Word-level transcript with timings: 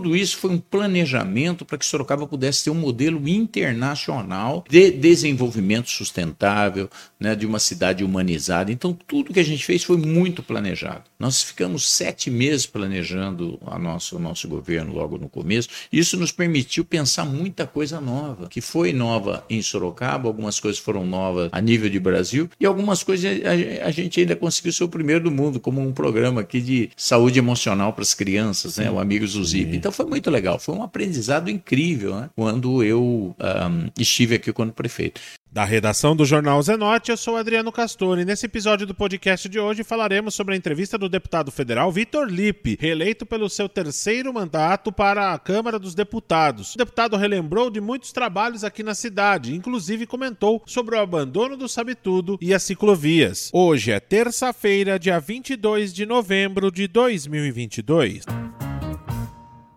tudo 0.00 0.16
isso 0.16 0.38
foi 0.38 0.50
um 0.50 0.58
planejamento 0.58 1.62
para 1.62 1.76
que 1.76 1.84
Sorocaba 1.84 2.26
pudesse 2.26 2.64
ter 2.64 2.70
um 2.70 2.74
modelo 2.74 3.28
internacional 3.28 4.64
de 4.66 4.90
desenvolvimento 4.90 5.90
sustentável, 5.90 6.88
né, 7.18 7.34
de 7.36 7.44
uma 7.44 7.58
cidade 7.58 8.02
humanizada. 8.02 8.72
Então, 8.72 8.96
tudo 9.06 9.34
que 9.34 9.40
a 9.40 9.44
gente 9.44 9.62
fez 9.62 9.84
foi 9.84 9.98
muito 9.98 10.42
planejado. 10.42 11.02
Nós 11.18 11.42
ficamos 11.42 11.86
sete 11.86 12.30
meses 12.30 12.64
planejando 12.64 13.60
a 13.66 13.78
nosso, 13.78 14.16
o 14.16 14.18
nosso 14.18 14.48
governo 14.48 14.94
logo 14.94 15.18
no 15.18 15.28
começo. 15.28 15.68
Isso 15.92 16.16
nos 16.16 16.32
permitiu 16.32 16.82
pensar 16.82 17.26
muita 17.26 17.66
coisa 17.66 18.00
nova, 18.00 18.48
que 18.48 18.62
foi 18.62 18.94
nova 18.94 19.44
em 19.50 19.60
Sorocaba, 19.60 20.28
algumas 20.30 20.58
coisas 20.58 20.80
foram 20.80 21.04
novas 21.04 21.50
a 21.52 21.60
nível 21.60 21.90
de 21.90 22.00
Brasil, 22.00 22.48
e 22.58 22.64
algumas 22.64 23.02
coisas 23.02 23.30
a, 23.44 23.86
a 23.86 23.90
gente 23.90 24.18
ainda 24.18 24.34
conseguiu 24.34 24.72
ser 24.72 24.84
o 24.84 24.88
primeiro 24.88 25.24
do 25.24 25.30
mundo, 25.30 25.60
como 25.60 25.86
um 25.86 25.92
programa 25.92 26.40
aqui 26.40 26.62
de 26.62 26.88
saúde 26.96 27.38
emocional 27.38 27.92
para 27.92 28.02
as 28.02 28.14
crianças, 28.14 28.78
né, 28.78 28.90
o 28.90 28.98
Amigos 28.98 29.34
do 29.34 29.44
Zip. 29.44 29.76
Então, 29.76 29.89
foi 29.90 30.06
muito 30.06 30.30
legal, 30.30 30.58
foi 30.58 30.74
um 30.74 30.82
aprendizado 30.82 31.50
incrível 31.50 32.14
né, 32.16 32.30
quando 32.34 32.82
eu 32.82 33.34
um, 33.38 33.90
estive 33.98 34.36
aqui 34.36 34.52
quando 34.52 34.72
prefeito. 34.72 35.20
Da 35.52 35.64
redação 35.64 36.14
do 36.14 36.24
Jornal 36.24 36.62
Zenote, 36.62 37.10
eu 37.10 37.16
sou 37.16 37.36
Adriano 37.36 37.72
Castor 37.72 38.20
e 38.20 38.24
nesse 38.24 38.46
episódio 38.46 38.86
do 38.86 38.94
podcast 38.94 39.48
de 39.48 39.58
hoje 39.58 39.82
falaremos 39.82 40.32
sobre 40.32 40.54
a 40.54 40.56
entrevista 40.56 40.96
do 40.96 41.08
deputado 41.08 41.50
federal 41.50 41.90
Vitor 41.90 42.28
Lippe, 42.28 42.78
reeleito 42.80 43.26
pelo 43.26 43.50
seu 43.50 43.68
terceiro 43.68 44.32
mandato 44.32 44.92
para 44.92 45.32
a 45.32 45.38
Câmara 45.40 45.76
dos 45.76 45.92
Deputados. 45.92 46.74
O 46.76 46.78
deputado 46.78 47.16
relembrou 47.16 47.68
de 47.68 47.80
muitos 47.80 48.12
trabalhos 48.12 48.62
aqui 48.62 48.84
na 48.84 48.94
cidade, 48.94 49.56
inclusive 49.56 50.06
comentou 50.06 50.62
sobre 50.66 50.94
o 50.94 51.00
abandono 51.00 51.56
do 51.56 51.68
Sabe 51.68 51.96
Tudo 51.96 52.38
e 52.40 52.54
as 52.54 52.62
ciclovias. 52.62 53.50
Hoje 53.52 53.90
é 53.90 53.98
terça-feira, 53.98 55.00
dia 55.00 55.18
22 55.18 55.92
de 55.92 56.06
novembro 56.06 56.70
de 56.70 56.86
2022. 56.86 58.69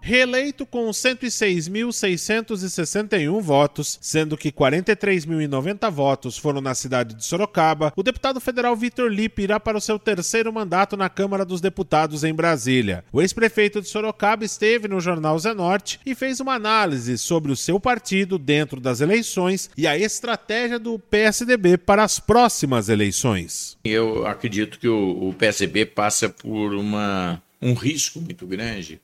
Reeleito 0.06 0.66
com 0.66 0.90
106.661 0.90 3.40
votos, 3.40 3.98
sendo 4.02 4.36
que 4.36 4.52
43.090 4.52 5.90
votos 5.90 6.38
foram 6.38 6.60
na 6.60 6.76
cidade 6.76 7.16
de 7.16 7.24
Sorocaba, 7.24 7.94
o 7.96 8.04
deputado 8.04 8.42
federal 8.42 8.76
Vitor 8.76 9.10
Lippe 9.10 9.44
irá 9.44 9.62
para 9.62 9.78
o 9.78 9.82
seu 9.82 9.98
terceiro 9.98 10.52
mandato 10.52 10.98
na 10.98 11.08
Câmara 11.08 11.46
dos 11.46 11.62
Deputados 11.62 12.26
em 12.26 12.34
Brasília. 12.34 13.06
O 13.14 13.22
ex-prefeito 13.22 13.82
de 13.82 13.88
Sorocaba 13.88 14.44
esteve 14.44 14.90
no 14.90 15.00
jornal 15.00 15.40
Zenorte 15.40 16.02
e 16.06 16.14
fez 16.14 16.42
uma 16.42 16.56
análise 16.56 17.18
sobre 17.18 17.54
o 17.54 17.56
seu 17.56 17.80
partido 17.80 18.38
dentro 18.38 18.82
das 18.82 19.00
eleições 19.00 19.70
e 19.78 19.88
a 19.88 19.98
estratégia 19.98 20.78
do 20.78 21.00
PSDB 21.00 21.78
para 21.78 22.04
as 22.04 22.20
próximas 22.20 22.90
eleições. 22.90 23.78
Eu 23.86 24.28
acredito 24.28 24.80
que 24.80 24.90
o, 24.90 25.34
PSDB 25.40 25.86
passa 25.86 26.28
por 26.28 26.74
uma, 26.74 27.42
um 27.62 27.74
risco 27.74 28.20
muito 28.20 28.46
grande 28.46 29.00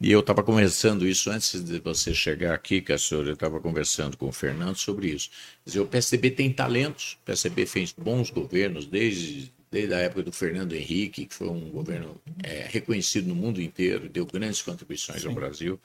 e 0.00 0.12
eu 0.12 0.20
estava 0.20 0.44
conversando 0.44 1.06
isso 1.06 1.28
antes 1.28 1.62
de 1.62 1.80
você 1.80 2.14
chegar 2.14 2.54
aqui, 2.54 2.80
Cassor, 2.80 3.26
eu 3.26 3.32
estava 3.32 3.58
conversando 3.58 4.16
com 4.16 4.28
o 4.28 4.32
Fernando 4.32 4.76
sobre 4.76 5.08
isso. 5.08 5.28
Quer 5.64 5.70
dizer, 5.70 5.80
o 5.80 5.86
PSDB 5.86 6.30
tem 6.30 6.52
talentos, 6.52 7.18
o 7.22 7.24
PSDB 7.26 7.66
fez 7.66 7.92
bons 7.92 8.30
governos 8.30 8.86
desde, 8.86 9.52
desde 9.70 9.94
a 9.94 9.98
época 9.98 10.22
do 10.22 10.30
Fernando 10.30 10.72
Henrique, 10.72 11.26
que 11.26 11.34
foi 11.34 11.48
um 11.48 11.68
governo 11.70 12.20
é, 12.44 12.68
reconhecido 12.70 13.26
no 13.26 13.34
mundo 13.34 13.60
inteiro, 13.60 14.08
deu 14.08 14.24
grandes 14.24 14.62
contribuições 14.62 15.22
Sim. 15.22 15.28
ao 15.28 15.34
Brasil. 15.34 15.80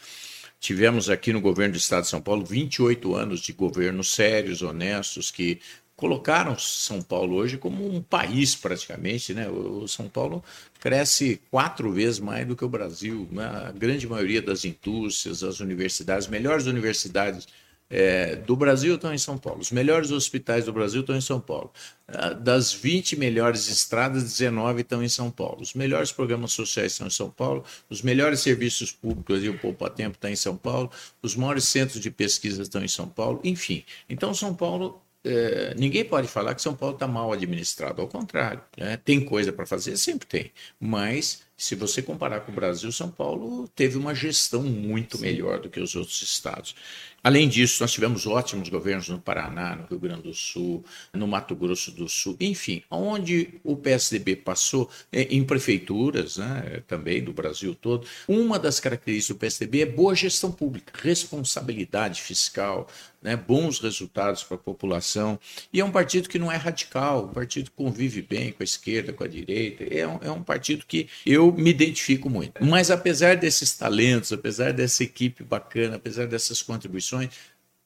Tivemos 0.59 1.09
aqui 1.09 1.33
no 1.33 1.41
governo 1.41 1.73
do 1.73 1.77
Estado 1.77 2.03
de 2.03 2.09
São 2.09 2.21
Paulo 2.21 2.45
28 2.45 3.15
anos 3.15 3.41
de 3.41 3.51
governos 3.51 4.11
sérios, 4.11 4.61
honestos, 4.61 5.31
que 5.31 5.59
colocaram 5.95 6.57
São 6.57 7.01
Paulo 7.01 7.35
hoje 7.35 7.57
como 7.57 7.87
um 7.87 8.01
país 8.01 8.55
praticamente, 8.55 9.33
né? 9.33 9.49
O 9.49 9.87
São 9.87 10.07
Paulo 10.07 10.43
cresce 10.79 11.41
quatro 11.51 11.91
vezes 11.91 12.19
mais 12.19 12.47
do 12.47 12.55
que 12.55 12.65
o 12.65 12.69
Brasil. 12.69 13.27
Né? 13.31 13.45
A 13.45 13.71
grande 13.71 14.07
maioria 14.07 14.41
das 14.41 14.65
indústrias, 14.65 15.43
as 15.43 15.59
universidades, 15.59 16.27
melhores 16.27 16.65
universidades 16.65 17.47
é, 17.89 18.35
do 18.35 18.55
Brasil 18.55 18.95
estão 18.95 19.13
em 19.13 19.17
São 19.19 19.37
Paulo. 19.37 19.61
Os 19.61 19.71
melhores 19.71 20.09
hospitais 20.09 20.65
do 20.65 20.73
Brasil 20.73 21.01
estão 21.01 21.15
em 21.15 21.21
São 21.21 21.39
Paulo. 21.39 21.71
Ah, 22.07 22.33
das 22.33 22.73
20 22.73 23.15
melhores 23.15 23.69
estradas, 23.69 24.23
19 24.23 24.81
estão 24.81 25.03
em 25.03 25.09
São 25.09 25.29
Paulo. 25.29 25.61
Os 25.61 25.75
melhores 25.75 26.11
programas 26.11 26.53
sociais 26.53 26.93
estão 26.93 27.05
em 27.05 27.11
São 27.11 27.29
Paulo. 27.29 27.63
Os 27.89 28.01
melhores 28.01 28.39
serviços 28.39 28.91
públicos 28.91 29.43
e 29.43 29.49
o 29.49 29.59
Poupa 29.59 29.91
Tempo 29.91 30.15
está 30.15 30.31
em 30.31 30.35
São 30.35 30.57
Paulo. 30.57 30.89
Os 31.21 31.35
maiores 31.35 31.65
centros 31.65 32.01
de 32.01 32.09
pesquisa 32.09 32.63
estão 32.63 32.83
em 32.83 32.87
São 32.87 33.07
Paulo. 33.07 33.39
Enfim, 33.43 33.83
então 34.09 34.33
São 34.33 34.55
Paulo 34.55 34.99
é, 35.25 35.73
ninguém 35.75 36.03
pode 36.03 36.27
falar 36.27 36.53
que 36.53 36.61
São 36.61 36.75
Paulo 36.75 36.95
está 36.95 37.07
mal 37.07 37.31
administrado, 37.31 38.01
ao 38.01 38.07
contrário. 38.07 38.61
Né? 38.77 38.97
Tem 38.97 39.23
coisa 39.23 39.53
para 39.53 39.65
fazer? 39.65 39.97
Sempre 39.97 40.27
tem. 40.27 40.51
Mas, 40.79 41.43
se 41.63 41.75
você 41.75 42.01
comparar 42.01 42.41
com 42.41 42.51
o 42.51 42.55
Brasil, 42.55 42.91
São 42.91 43.09
Paulo 43.09 43.69
teve 43.69 43.97
uma 43.97 44.13
gestão 44.13 44.61
muito 44.63 45.15
Sim. 45.15 45.23
melhor 45.23 45.61
do 45.61 45.69
que 45.69 45.79
os 45.79 45.95
outros 45.95 46.21
estados. 46.21 46.75
Além 47.23 47.47
disso, 47.47 47.81
nós 47.81 47.93
tivemos 47.93 48.27
ótimos 48.27 48.67
governos 48.67 49.07
no 49.07 49.17
Paraná, 49.17 49.77
no 49.77 49.85
Rio 49.85 49.97
Grande 49.97 50.23
do 50.23 50.33
Sul, 50.33 50.83
no 51.13 51.25
Mato 51.25 51.55
Grosso 51.55 51.89
do 51.89 52.09
Sul, 52.09 52.35
enfim, 52.37 52.83
onde 52.91 53.61
o 53.63 53.77
PSDB 53.77 54.35
passou 54.35 54.89
é, 55.09 55.21
em 55.21 55.41
prefeituras 55.41 56.35
né, 56.35 56.83
também 56.85 57.23
do 57.23 57.31
Brasil 57.31 57.73
todo. 57.73 58.05
Uma 58.27 58.59
das 58.59 58.81
características 58.81 59.37
do 59.37 59.39
PSDB 59.39 59.81
é 59.83 59.85
boa 59.85 60.13
gestão 60.13 60.51
pública, 60.51 60.91
responsabilidade 61.01 62.21
fiscal, 62.21 62.89
né, 63.21 63.37
bons 63.37 63.79
resultados 63.79 64.43
para 64.43 64.55
a 64.55 64.59
população. 64.59 65.39
E 65.71 65.79
é 65.79 65.85
um 65.85 65.91
partido 65.91 66.27
que 66.27 66.37
não 66.37 66.51
é 66.51 66.57
radical, 66.57 67.23
um 67.23 67.33
partido 67.33 67.71
que 67.71 67.77
convive 67.77 68.21
bem 68.21 68.51
com 68.51 68.61
a 68.61 68.65
esquerda, 68.65 69.13
com 69.13 69.23
a 69.23 69.27
direita. 69.27 69.85
É 69.85 70.05
um, 70.05 70.19
é 70.21 70.29
um 70.29 70.43
partido 70.43 70.85
que 70.85 71.07
eu 71.25 71.52
me 71.53 71.69
identifico 71.69 72.29
muito. 72.29 72.63
Mas 72.63 72.91
apesar 72.91 73.35
desses 73.37 73.75
talentos, 73.75 74.31
apesar 74.31 74.73
dessa 74.73 75.03
equipe 75.03 75.43
bacana, 75.43 75.95
apesar 75.95 76.27
dessas 76.27 76.61
contribuições. 76.61 77.29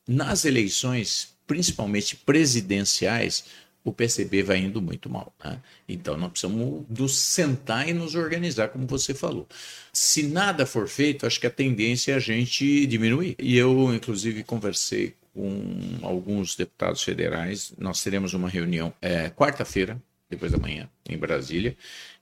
Nas 0.07 0.45
eleições, 0.45 1.35
principalmente 1.45 2.15
presidenciais, 2.15 3.45
o 3.83 3.93
PCB 3.93 4.43
vai 4.43 4.57
indo 4.57 4.81
muito 4.81 5.09
mal. 5.09 5.33
Né? 5.43 5.59
Então, 5.87 6.17
nós 6.17 6.31
precisamos 6.31 6.85
nos 6.89 7.17
sentar 7.17 7.87
e 7.87 7.93
nos 7.93 8.15
organizar, 8.15 8.69
como 8.69 8.85
você 8.85 9.13
falou. 9.13 9.47
Se 9.93 10.23
nada 10.23 10.65
for 10.65 10.87
feito, 10.87 11.25
acho 11.25 11.39
que 11.39 11.47
a 11.47 11.51
tendência 11.51 12.11
é 12.11 12.15
a 12.15 12.19
gente 12.19 12.85
diminuir. 12.85 13.35
E 13.39 13.57
eu, 13.57 13.93
inclusive, 13.93 14.43
conversei 14.43 15.15
com 15.33 15.99
alguns 16.01 16.55
deputados 16.55 17.01
federais. 17.01 17.73
Nós 17.77 18.03
teremos 18.03 18.33
uma 18.33 18.49
reunião 18.49 18.93
é, 19.01 19.29
quarta-feira, 19.29 20.01
depois 20.29 20.51
da 20.51 20.57
manhã, 20.57 20.89
em 21.07 21.17
Brasília, 21.17 21.77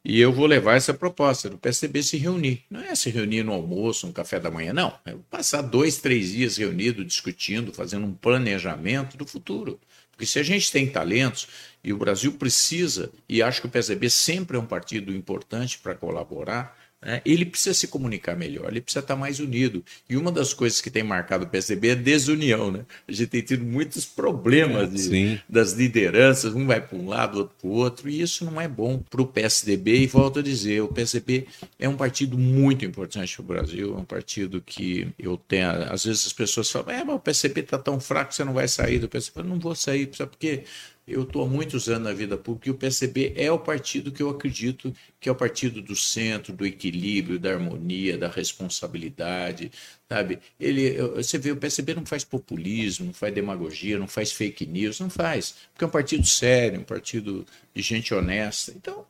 e 0.08 0.22
eu 0.22 0.32
vou 0.32 0.46
levar 0.46 0.76
essa 0.76 0.94
proposta 0.94 1.50
do 1.50 1.58
PSDB 1.58 2.04
se 2.04 2.16
reunir. 2.16 2.64
Não 2.70 2.80
é 2.80 2.94
se 2.94 3.10
reunir 3.10 3.42
no 3.42 3.52
almoço, 3.52 4.06
no 4.06 4.14
café 4.14 4.40
da 4.40 4.52
manhã, 4.52 4.72
não. 4.72 4.94
É 5.04 5.16
passar 5.32 5.64
dois, 5.64 5.98
três 5.98 6.32
dias 6.32 6.58
reunido, 6.58 7.04
discutindo, 7.04 7.74
fazendo 7.74 8.06
um 8.06 8.14
planejamento 8.14 9.18
do 9.18 9.26
futuro. 9.26 9.80
Porque 10.12 10.28
se 10.28 10.38
a 10.38 10.44
gente 10.44 10.72
tem 10.72 10.88
talentos 10.88 11.48
e 11.84 11.92
o 11.92 11.98
Brasil 11.98 12.34
precisa, 12.34 13.12
e 13.28 13.42
acho 13.42 13.62
que 13.62 13.68
o 13.68 13.70
PSDB 13.70 14.08
sempre 14.12 14.56
é 14.56 14.60
um 14.60 14.66
partido 14.68 15.12
importante 15.12 15.80
para 15.80 15.96
colaborar, 15.96 16.78
né? 17.02 17.22
ele 17.26 17.46
precisa 17.46 17.74
se 17.74 17.88
comunicar 17.88 18.36
melhor, 18.36 18.70
ele 18.70 18.82
precisa 18.82 19.02
estar 19.02 19.16
mais 19.16 19.40
unido. 19.40 19.84
E 20.10 20.18
uma 20.18 20.32
das 20.32 20.54
coisas 20.54 20.82
que 20.82 20.90
tem 20.90 21.04
marcado 21.04 21.46
o 21.46 21.48
PSDB 21.48 21.90
é 21.90 21.96
desunião. 21.96 22.72
Né? 22.72 22.86
A 23.08 23.12
gente 23.12 23.30
tem 23.30 23.42
tido 23.42 23.64
muitos 23.64 24.06
problemas 24.06 24.92
de, 24.92 25.42
das 25.48 25.74
lideranças, 25.74 26.54
um 26.54 26.66
vai 26.66 26.82
para 26.82 26.98
um 26.98 27.08
lado, 27.08 27.38
outro 27.38 27.56
para 27.60 27.68
o 27.68 27.72
outro, 27.72 28.10
e 28.10 28.22
isso 28.22 28.46
não 28.46 28.60
é 28.60 28.68
bom 28.68 29.00
para 29.10 29.22
o 29.22 29.28
PSDB. 29.28 30.02
E 30.02 30.08
volto 30.08 30.40
a 30.40 30.42
dizer, 30.42 30.82
o 30.82 30.88
PSDB 30.88 31.48
é 31.80 31.88
um 31.88 31.96
partido 31.96 32.38
muito 32.38 32.84
importante 32.86 33.36
para 33.36 33.44
o 33.44 33.46
Brasil, 33.46 33.96
é 33.96 34.00
um 34.00 34.06
partido 34.06 34.62
que 34.62 35.08
eu 35.20 35.38
tenho. 35.38 35.70
Às 35.92 36.06
vezes 36.06 36.26
as 36.26 36.34
pessoas 36.34 36.70
falam, 36.70 36.90
é, 36.92 37.04
mas 37.04 37.16
o 37.16 37.20
PSDB 37.20 37.62
está 37.62 37.78
tão 37.78 38.00
fraco, 38.00 38.34
você 38.34 38.44
não 38.44 38.54
vai 38.54 38.68
sair 38.68 39.00
do 39.00 39.08
PSDB. 39.08 39.40
Eu 39.40 39.44
não 39.44 39.60
vou 39.60 39.76
sair, 39.76 40.10
sabe 40.14 40.32
por 40.32 40.40
quê? 40.40 40.64
Eu 41.08 41.24
estou 41.24 41.44
há 41.44 41.48
muitos 41.48 41.88
anos 41.88 42.04
na 42.04 42.14
vida 42.14 42.38
pública 42.38 42.70
e 42.70 42.72
o 42.72 42.76
PSB 42.76 43.34
é 43.36 43.52
o 43.52 43.60
partido 43.60 44.12
que 44.12 44.24
eu 44.24 44.30
acredito 44.30 44.94
que 45.20 45.30
é 45.30 45.32
o 45.32 45.36
partido 45.36 45.82
do 45.82 45.96
centro, 45.96 46.54
do 46.54 46.66
equilíbrio, 46.66 47.40
da 47.40 47.52
harmonia, 47.52 48.18
da 48.18 48.28
responsabilidade, 48.28 49.72
sabe? 50.10 50.40
Ele, 50.60 50.98
você 51.16 51.38
vê, 51.38 51.52
o 51.52 51.58
PSB 51.58 51.96
não 51.96 52.06
faz 52.06 52.24
populismo, 52.24 53.08
não 53.08 53.14
faz 53.14 53.34
demagogia, 53.34 53.98
não 53.98 54.08
faz 54.08 54.32
fake 54.32 54.66
news, 54.66 55.00
não 55.00 55.10
faz, 55.10 55.56
porque 55.74 55.84
é 55.84 55.88
um 55.88 55.92
partido 55.92 56.26
sério, 56.26 56.80
um 56.80 56.84
partido 56.84 57.46
de 57.74 57.82
gente 57.82 58.14
honesta. 58.14 58.72
Então, 58.76 59.06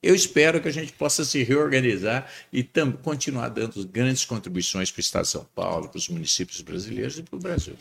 eu 0.00 0.14
espero 0.14 0.60
que 0.60 0.68
a 0.68 0.72
gente 0.72 0.92
possa 0.92 1.24
se 1.24 1.42
reorganizar 1.42 2.26
e 2.52 2.64
continuar 3.02 3.48
dando 3.48 3.84
grandes 3.86 4.24
contribuições 4.24 4.92
para 4.92 5.00
o 5.00 5.02
Estado 5.02 5.24
de 5.24 5.30
São 5.30 5.46
Paulo, 5.56 5.88
para 5.88 5.98
os 5.98 6.08
municípios 6.08 6.60
brasileiros 6.60 7.18
e 7.18 7.22
para 7.22 7.36
o 7.36 7.40
Brasil. 7.40 7.74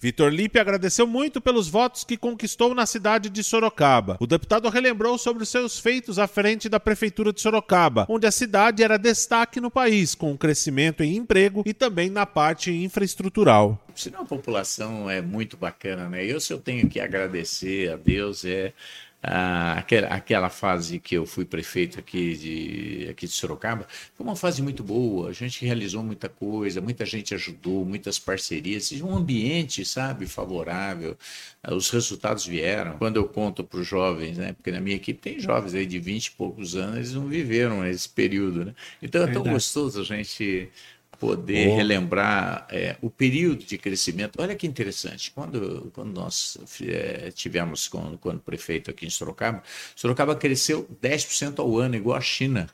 Vitor 0.00 0.32
Lipe 0.32 0.58
agradeceu 0.58 1.06
muito 1.06 1.42
pelos 1.42 1.68
votos 1.68 2.04
que 2.04 2.16
conquistou 2.16 2.74
na 2.74 2.86
cidade 2.86 3.28
de 3.28 3.44
Sorocaba. 3.44 4.16
O 4.18 4.26
deputado 4.26 4.68
relembrou 4.70 5.18
sobre 5.18 5.42
os 5.42 5.50
seus 5.50 5.78
feitos 5.78 6.18
à 6.18 6.26
frente 6.26 6.70
da 6.70 6.80
Prefeitura 6.80 7.34
de 7.34 7.40
Sorocaba, 7.42 8.06
onde 8.08 8.26
a 8.26 8.30
cidade 8.30 8.82
era 8.82 8.96
destaque 8.96 9.60
no 9.60 9.70
país, 9.70 10.14
com 10.14 10.38
crescimento 10.38 11.02
em 11.02 11.16
emprego 11.16 11.62
e 11.66 11.74
também 11.74 12.08
na 12.08 12.24
parte 12.24 12.70
infraestrutural. 12.72 13.78
Senão 13.94 14.22
a 14.22 14.24
população 14.24 15.10
é 15.10 15.20
muito 15.20 15.56
bacana, 15.56 16.08
né? 16.08 16.24
Eu, 16.24 16.40
se 16.40 16.52
eu 16.52 16.58
tenho 16.58 16.88
que 16.88 17.00
agradecer 17.00 17.92
a 17.92 17.96
Deus, 17.96 18.44
é 18.44 18.72
ah, 19.20 19.72
aquela, 19.72 20.08
aquela 20.08 20.48
fase 20.48 21.00
que 21.00 21.16
eu 21.16 21.26
fui 21.26 21.44
prefeito 21.44 21.98
aqui 21.98 22.36
de, 22.36 23.08
aqui 23.10 23.26
de 23.26 23.32
Sorocaba, 23.32 23.86
foi 24.14 24.24
uma 24.24 24.36
fase 24.36 24.62
muito 24.62 24.82
boa. 24.84 25.30
A 25.30 25.32
gente 25.32 25.64
realizou 25.64 26.02
muita 26.04 26.28
coisa, 26.28 26.80
muita 26.80 27.04
gente 27.04 27.34
ajudou, 27.34 27.84
muitas 27.84 28.18
parcerias, 28.18 28.92
um 29.02 29.16
ambiente, 29.16 29.84
sabe, 29.84 30.26
favorável. 30.26 31.16
Ah, 31.62 31.74
os 31.74 31.90
resultados 31.90 32.46
vieram. 32.46 32.96
Quando 32.98 33.16
eu 33.16 33.28
conto 33.28 33.64
para 33.64 33.80
os 33.80 33.86
jovens, 33.86 34.38
né, 34.38 34.52
porque 34.52 34.70
na 34.70 34.80
minha 34.80 34.96
equipe 34.96 35.20
tem 35.20 35.40
jovens 35.40 35.74
aí 35.74 35.86
de 35.86 35.98
20 35.98 36.26
e 36.26 36.30
poucos 36.32 36.76
anos, 36.76 36.96
eles 36.96 37.12
não 37.14 37.26
viveram 37.26 37.84
esse 37.86 38.08
período. 38.08 38.66
Né? 38.66 38.74
Então 39.02 39.22
é 39.24 39.26
tão 39.32 39.42
gostoso 39.42 40.00
a 40.00 40.04
gente 40.04 40.70
poder 41.18 41.68
oh. 41.68 41.76
relembrar 41.76 42.66
é, 42.70 42.96
o 43.02 43.10
período 43.10 43.64
de 43.64 43.76
crescimento. 43.76 44.40
Olha 44.40 44.54
que 44.54 44.66
interessante, 44.66 45.30
quando, 45.32 45.90
quando 45.92 46.12
nós 46.12 46.56
é, 46.82 47.30
tivemos 47.32 47.88
quando, 47.88 48.16
quando 48.18 48.40
prefeito 48.40 48.90
aqui 48.90 49.06
em 49.06 49.10
Sorocaba, 49.10 49.62
Sorocaba 49.96 50.34
cresceu 50.34 50.88
10% 51.02 51.58
ao 51.58 51.76
ano, 51.78 51.96
igual 51.96 52.16
a 52.16 52.20
China. 52.20 52.68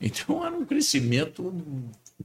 Então 0.00 0.44
era 0.44 0.54
um 0.54 0.64
crescimento 0.64 1.52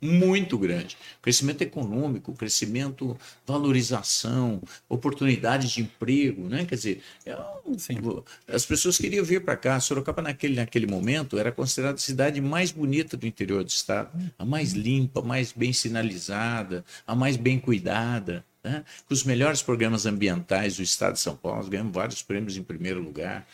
muito 0.02 0.58
grande. 0.58 0.98
Crescimento 1.22 1.62
econômico, 1.62 2.34
crescimento, 2.34 3.18
valorização, 3.46 4.62
oportunidades 4.90 5.72
de 5.72 5.82
emprego, 5.82 6.48
né? 6.48 6.66
Quer 6.66 6.76
dizer, 6.76 7.02
é 7.26 7.36
um, 7.66 8.24
as 8.48 8.66
pessoas 8.66 8.98
queriam 8.98 9.24
vir 9.24 9.44
para 9.44 9.56
cá. 9.56 9.80
Sorocaba 9.80 10.22
naquele, 10.22 10.56
naquele 10.56 10.88
momento 10.88 11.38
era 11.38 11.52
considerada 11.52 11.96
a 11.96 12.00
cidade 12.00 12.42
mais 12.42 12.72
bonita 12.72 13.16
do 13.16 13.28
interior 13.28 13.64
do 13.64 13.70
estado, 13.70 14.12
a 14.38 14.46
mais 14.46 14.74
limpa, 14.74 15.20
a 15.20 15.24
mais 15.24 15.52
bem 15.52 15.72
sinalizada, 15.72 16.84
a 17.06 17.16
mais 17.16 17.38
bem 17.38 17.60
cuidada. 17.60 18.44
Né? 18.64 18.84
Com 19.06 19.14
os 19.14 19.24
melhores 19.24 19.62
programas 19.62 20.06
ambientais 20.06 20.78
do 20.78 20.84
estado 20.84 21.14
de 21.14 21.20
São 21.20 21.36
Paulo, 21.36 21.68
ganhamos 21.70 21.94
vários 21.94 22.22
prêmios 22.22 22.58
em 22.58 22.64
primeiro 22.64 23.02
lugar. 23.02 23.46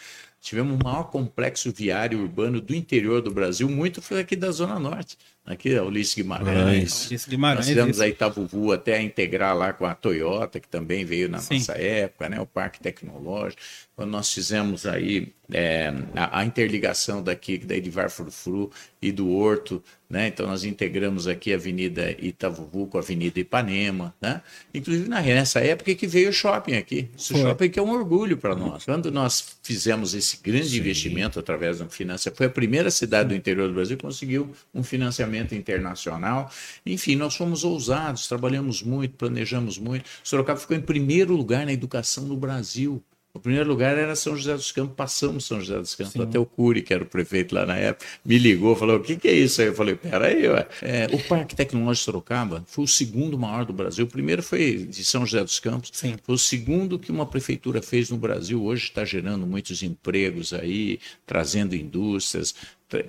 Tivemos 0.41 0.79
o 0.79 0.83
maior 0.83 1.03
complexo 1.05 1.71
viário 1.71 2.19
urbano 2.19 2.61
do 2.61 2.73
interior 2.73 3.21
do 3.21 3.31
Brasil, 3.31 3.69
muito 3.69 4.01
foi 4.01 4.21
aqui 4.21 4.35
da 4.35 4.51
Zona 4.51 4.79
Norte. 4.79 5.17
Aqui 5.49 5.73
é 5.73 5.81
Ulisses 5.81 6.13
Guimarães. 6.13 7.07
Ulisses 7.07 7.27
Guimarães. 7.27 7.65
Nós 7.65 7.67
fizemos 7.67 7.99
a 7.99 8.07
Itavuvu 8.07 8.71
até 8.71 8.97
a 8.97 9.01
integrar 9.01 9.57
lá 9.57 9.73
com 9.73 9.83
a 9.83 9.95
Toyota, 9.95 10.59
que 10.59 10.67
também 10.67 11.03
veio 11.03 11.27
na 11.27 11.39
Sim. 11.39 11.55
nossa 11.55 11.73
época, 11.73 12.29
né? 12.29 12.39
o 12.39 12.45
Parque 12.45 12.79
Tecnológico. 12.79 13.59
Quando 13.95 14.11
nós 14.11 14.31
fizemos 14.31 14.85
aí 14.85 15.33
é, 15.51 15.91
a, 16.15 16.39
a, 16.39 16.45
interligação 16.45 17.23
daqui, 17.23 17.57
da 17.57 17.75
Edivar 17.75 18.09
Frufru 18.09 18.71
e 19.01 19.11
do 19.11 19.29
Horto, 19.31 19.83
né? 20.09 20.27
Então 20.27 20.47
nós 20.47 20.63
integramos 20.63 21.27
aqui 21.27 21.51
a 21.51 21.55
Avenida 21.55 22.11
Itavuvu 22.11 22.87
com 22.87 22.97
a 22.97 23.01
Avenida 23.01 23.39
Ipanema, 23.39 24.13
né? 24.21 24.41
Inclusive 24.73 25.09
nessa 25.09 25.59
época 25.59 25.93
que 25.95 26.07
veio 26.07 26.29
o 26.29 26.33
shopping 26.33 26.75
aqui. 26.75 27.09
Esse 27.17 27.33
foi. 27.33 27.41
shopping 27.41 27.69
que 27.69 27.79
é 27.79 27.81
um 27.81 27.91
orgulho 27.91 28.37
para 28.37 28.55
nós. 28.55 28.85
Quando 28.85 29.11
nós 29.11 29.57
fizemos 29.63 30.13
esse 30.13 30.28
grande 30.37 30.69
Sim. 30.69 30.77
investimento 30.77 31.39
através 31.39 31.79
da 31.79 31.87
financiamento, 31.87 32.37
foi 32.37 32.47
a 32.47 32.49
primeira 32.49 32.91
cidade 32.91 33.29
do 33.29 33.35
interior 33.35 33.67
do 33.67 33.73
Brasil 33.73 33.97
que 33.97 34.03
conseguiu 34.03 34.51
um 34.73 34.83
financiamento 34.83 35.55
internacional. 35.55 36.51
Enfim, 36.85 37.15
nós 37.15 37.35
fomos 37.35 37.63
ousados, 37.63 38.27
trabalhamos 38.27 38.83
muito, 38.83 39.15
planejamos 39.15 39.77
muito. 39.77 40.09
Sorocaba 40.23 40.59
ficou 40.59 40.75
em 40.75 40.81
primeiro 40.81 41.35
lugar 41.35 41.65
na 41.65 41.73
educação 41.73 42.25
no 42.25 42.37
Brasil. 42.37 43.03
O 43.31 43.39
primeiro 43.39 43.69
lugar 43.69 43.95
era 43.95 44.15
São 44.15 44.35
José 44.35 44.55
dos 44.55 44.71
Campos, 44.71 44.95
passamos 44.95 45.45
São 45.45 45.61
José 45.61 45.77
dos 45.77 45.93
Campos, 45.93 46.13
Sim. 46.13 46.23
até 46.23 46.39
o 46.39 46.45
Cury, 46.45 46.81
que 46.81 46.93
era 46.93 47.03
o 47.03 47.05
prefeito 47.05 47.53
lá 47.53 47.63
na 47.63 47.75
época, 47.75 48.05
me 48.25 48.39
ligou, 48.39 48.75
falou, 48.75 48.97
o 48.97 48.99
que, 49.01 49.15
que 49.15 49.27
é 49.27 49.33
isso 49.33 49.61
aí? 49.61 49.67
Eu 49.67 49.75
falei, 49.75 49.95
peraí, 49.95 50.47
ué. 50.47 50.67
É, 50.81 51.07
o 51.13 51.19
Parque 51.23 51.55
Tecnológico 51.55 52.05
Sorocaba 52.05 52.63
foi 52.67 52.85
o 52.85 52.87
segundo 52.87 53.37
maior 53.37 53.65
do 53.65 53.73
Brasil, 53.73 54.05
o 54.05 54.07
primeiro 54.09 54.41
foi 54.41 54.77
de 54.77 55.03
São 55.05 55.25
José 55.27 55.43
dos 55.43 55.59
Campos, 55.59 55.91
Sim. 55.93 56.15
foi 56.23 56.35
o 56.35 56.39
segundo 56.39 56.97
que 56.97 57.11
uma 57.11 57.25
prefeitura 57.25 57.83
fez 57.83 58.09
no 58.09 58.17
Brasil, 58.17 58.63
hoje 58.63 58.85
está 58.85 59.05
gerando 59.05 59.45
muitos 59.45 59.83
empregos 59.83 60.51
aí, 60.51 60.99
trazendo 61.25 61.75
indústrias, 61.75 62.55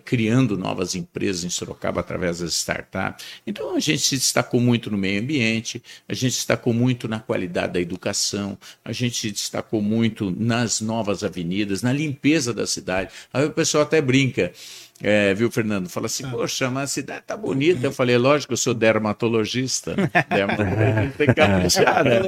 criando 0.05 0.56
novas 0.56 0.94
empresas 0.94 1.44
em 1.44 1.50
Sorocaba 1.50 2.00
através 2.00 2.41
das 2.41 2.53
startups. 2.53 3.25
Então 3.47 3.75
a 3.75 3.81
gente 3.81 4.03
se 4.03 4.17
destacou 4.17 4.61
muito 4.61 4.91
no 4.91 4.99
meio 4.99 5.21
ambiente, 5.21 5.82
a 6.09 6.15
gente 6.15 6.32
se 6.32 6.38
destacou 6.38 6.73
muito 6.73 7.09
na 7.09 7.21
qualidade 7.21 7.75
da 7.75 7.81
educação, 7.81 8.59
a 8.85 8.93
gente 8.93 9.17
se 9.17 9.31
destacou 9.31 9.81
muito 9.81 10.31
nas 10.31 10.81
novas 10.81 11.25
avenidas, 11.25 11.82
na 11.82 11.93
limpeza 11.93 12.53
da 12.53 12.67
cidade. 12.67 13.12
Aí 13.32 13.44
o 13.44 13.50
pessoal 13.50 13.82
até 13.82 14.00
brinca. 14.00 14.53
É, 15.02 15.32
viu, 15.32 15.50
Fernando? 15.50 15.88
Fala 15.88 16.06
assim, 16.06 16.25
ah. 16.26 16.31
poxa, 16.31 16.70
mas 16.70 16.85
a 16.85 16.87
cidade 16.87 17.23
tá 17.26 17.37
bonita. 17.37 17.87
Eu 17.87 17.93
falei, 17.93 18.19
lógico, 18.19 18.52
eu 18.52 18.56
sou 18.56 18.75
dermatologista. 18.75 19.94
dermatologista 20.29 21.14
tem 21.17 21.26
que 21.26 21.35
caprichar, 21.35 22.05
né? 22.05 22.20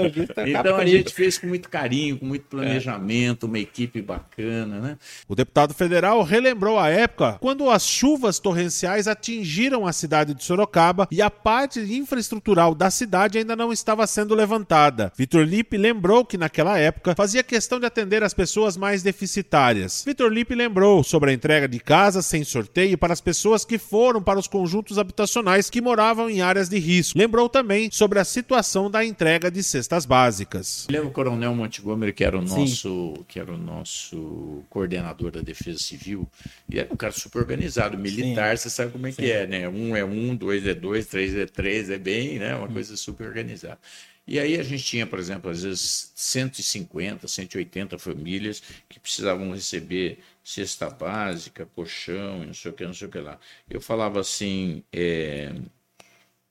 Então 0.47 0.77
a 0.77 0.87
gente 0.87 1.13
fez 1.13 1.37
com 1.37 1.47
muito 1.47 1.69
carinho, 1.69 2.19
com 2.19 2.25
muito 2.25 2.47
planejamento, 2.47 3.45
uma 3.45 3.59
equipe 3.59 4.01
bacana, 4.01 4.81
né? 4.81 4.99
O 5.29 5.35
deputado 5.35 5.75
federal 5.75 6.23
relembrou 6.23 6.79
a 6.79 6.89
época 6.89 7.37
quando 7.41 7.69
as 7.69 7.87
chuvas 7.87 8.39
torrenciais 8.39 9.07
atingiram 9.07 9.87
a 9.87 9.93
cidade 9.93 10.33
de 10.33 10.43
Sorocaba 10.43 11.07
e 11.11 11.21
a 11.21 11.31
parte 11.31 11.81
infraestrutural 11.81 12.75
da 12.75 12.91
cidade 12.91 13.37
ainda 13.39 13.55
não 13.55 13.73
estava 13.73 14.07
sendo 14.07 14.35
levantada. 14.35 15.13
Vitor 15.17 15.45
Lipe 15.45 15.77
lembrou 15.77 16.25
que 16.25 16.39
naquela 16.39 16.79
época 16.79 17.15
fazia 17.15 17.43
questão 17.43 17.79
de 17.79 17.87
atender 17.87 18.23
as 18.23 18.33
pessoas 18.33 18.77
mais 18.77 19.03
deficitárias. 19.03 20.03
Vitor 20.07 20.33
Lipe 20.33 20.55
lembrou 20.55 21.05
sobre 21.05 21.31
a 21.31 21.35
entrega 21.35 21.69
de 21.69 21.79
casas 21.79 22.25
sem 22.25 22.43
sorteio 22.43 22.62
sorteio 22.63 22.97
para 22.97 23.13
as 23.13 23.21
pessoas 23.21 23.65
que 23.65 23.77
foram 23.77 24.23
para 24.23 24.39
os 24.39 24.47
conjuntos 24.47 24.99
habitacionais 24.99 25.69
que 25.69 25.81
moravam 25.81 26.31
em 26.31 26.41
áreas 26.41 26.69
de 26.69 26.79
risco. 26.79 27.19
Lembrou 27.19 27.49
também 27.49 27.91
sobre 27.91 28.19
a 28.19 28.25
situação 28.25 28.91
da 28.91 29.05
entrega 29.05 29.51
de 29.51 29.63
cestas 29.63 30.07
básicas. 30.07 30.87
Lembra 30.89 31.09
o 31.09 31.11
Coronel 31.11 31.55
Montgomery, 31.55 32.13
que 32.13 32.25
era 32.25 32.39
o 32.39 32.43
nosso, 32.43 33.15
que 33.27 33.41
era 33.41 33.53
o 33.53 33.59
nosso 33.59 34.63
coordenador 34.71 35.33
da 35.33 35.41
Defesa 35.41 35.79
Civil, 35.79 36.29
e 36.69 36.79
era 36.79 36.93
um 36.93 36.97
cara 36.97 37.13
super 37.13 37.41
organizado, 37.41 37.99
militar, 37.99 38.57
Sim. 38.57 38.63
você 38.63 38.71
sabe 38.71 38.93
como 38.93 39.07
é 39.07 39.11
Sim. 39.11 39.23
que 39.23 39.31
é, 39.31 39.47
né? 39.47 39.69
Um 39.69 39.97
é 39.97 40.05
um, 40.05 40.37
dois 40.37 40.67
é 40.67 40.75
dois, 40.75 41.07
três 41.07 41.35
é 41.35 41.47
três, 41.47 41.91
é 41.91 41.99
bem, 41.99 42.39
né? 42.39 42.55
Uma 42.55 42.69
coisa 42.69 42.97
super 42.97 43.27
organizada. 43.27 43.79
E 44.27 44.39
aí 44.39 44.59
a 44.59 44.63
gente 44.63 44.85
tinha, 44.85 45.07
por 45.07 45.19
exemplo, 45.19 45.51
às 45.51 45.63
vezes 45.63 46.13
150, 46.15 47.27
180 47.27 47.99
famílias 47.99 48.63
que 48.89 49.01
precisavam 49.01 49.53
receber 49.53 50.21
cesta 50.45 50.89
básica, 50.89 51.67
colchão, 51.75 52.45
não 52.45 52.55
sei 52.55 52.71
o 52.71 52.75
que, 52.75 52.85
não 52.85 52.95
sei 52.95 53.09
o 53.09 53.11
que 53.11 53.19
lá. 53.19 53.39
Eu 53.69 53.81
falava 53.81 54.21
assim, 54.21 54.83
é, 54.93 55.53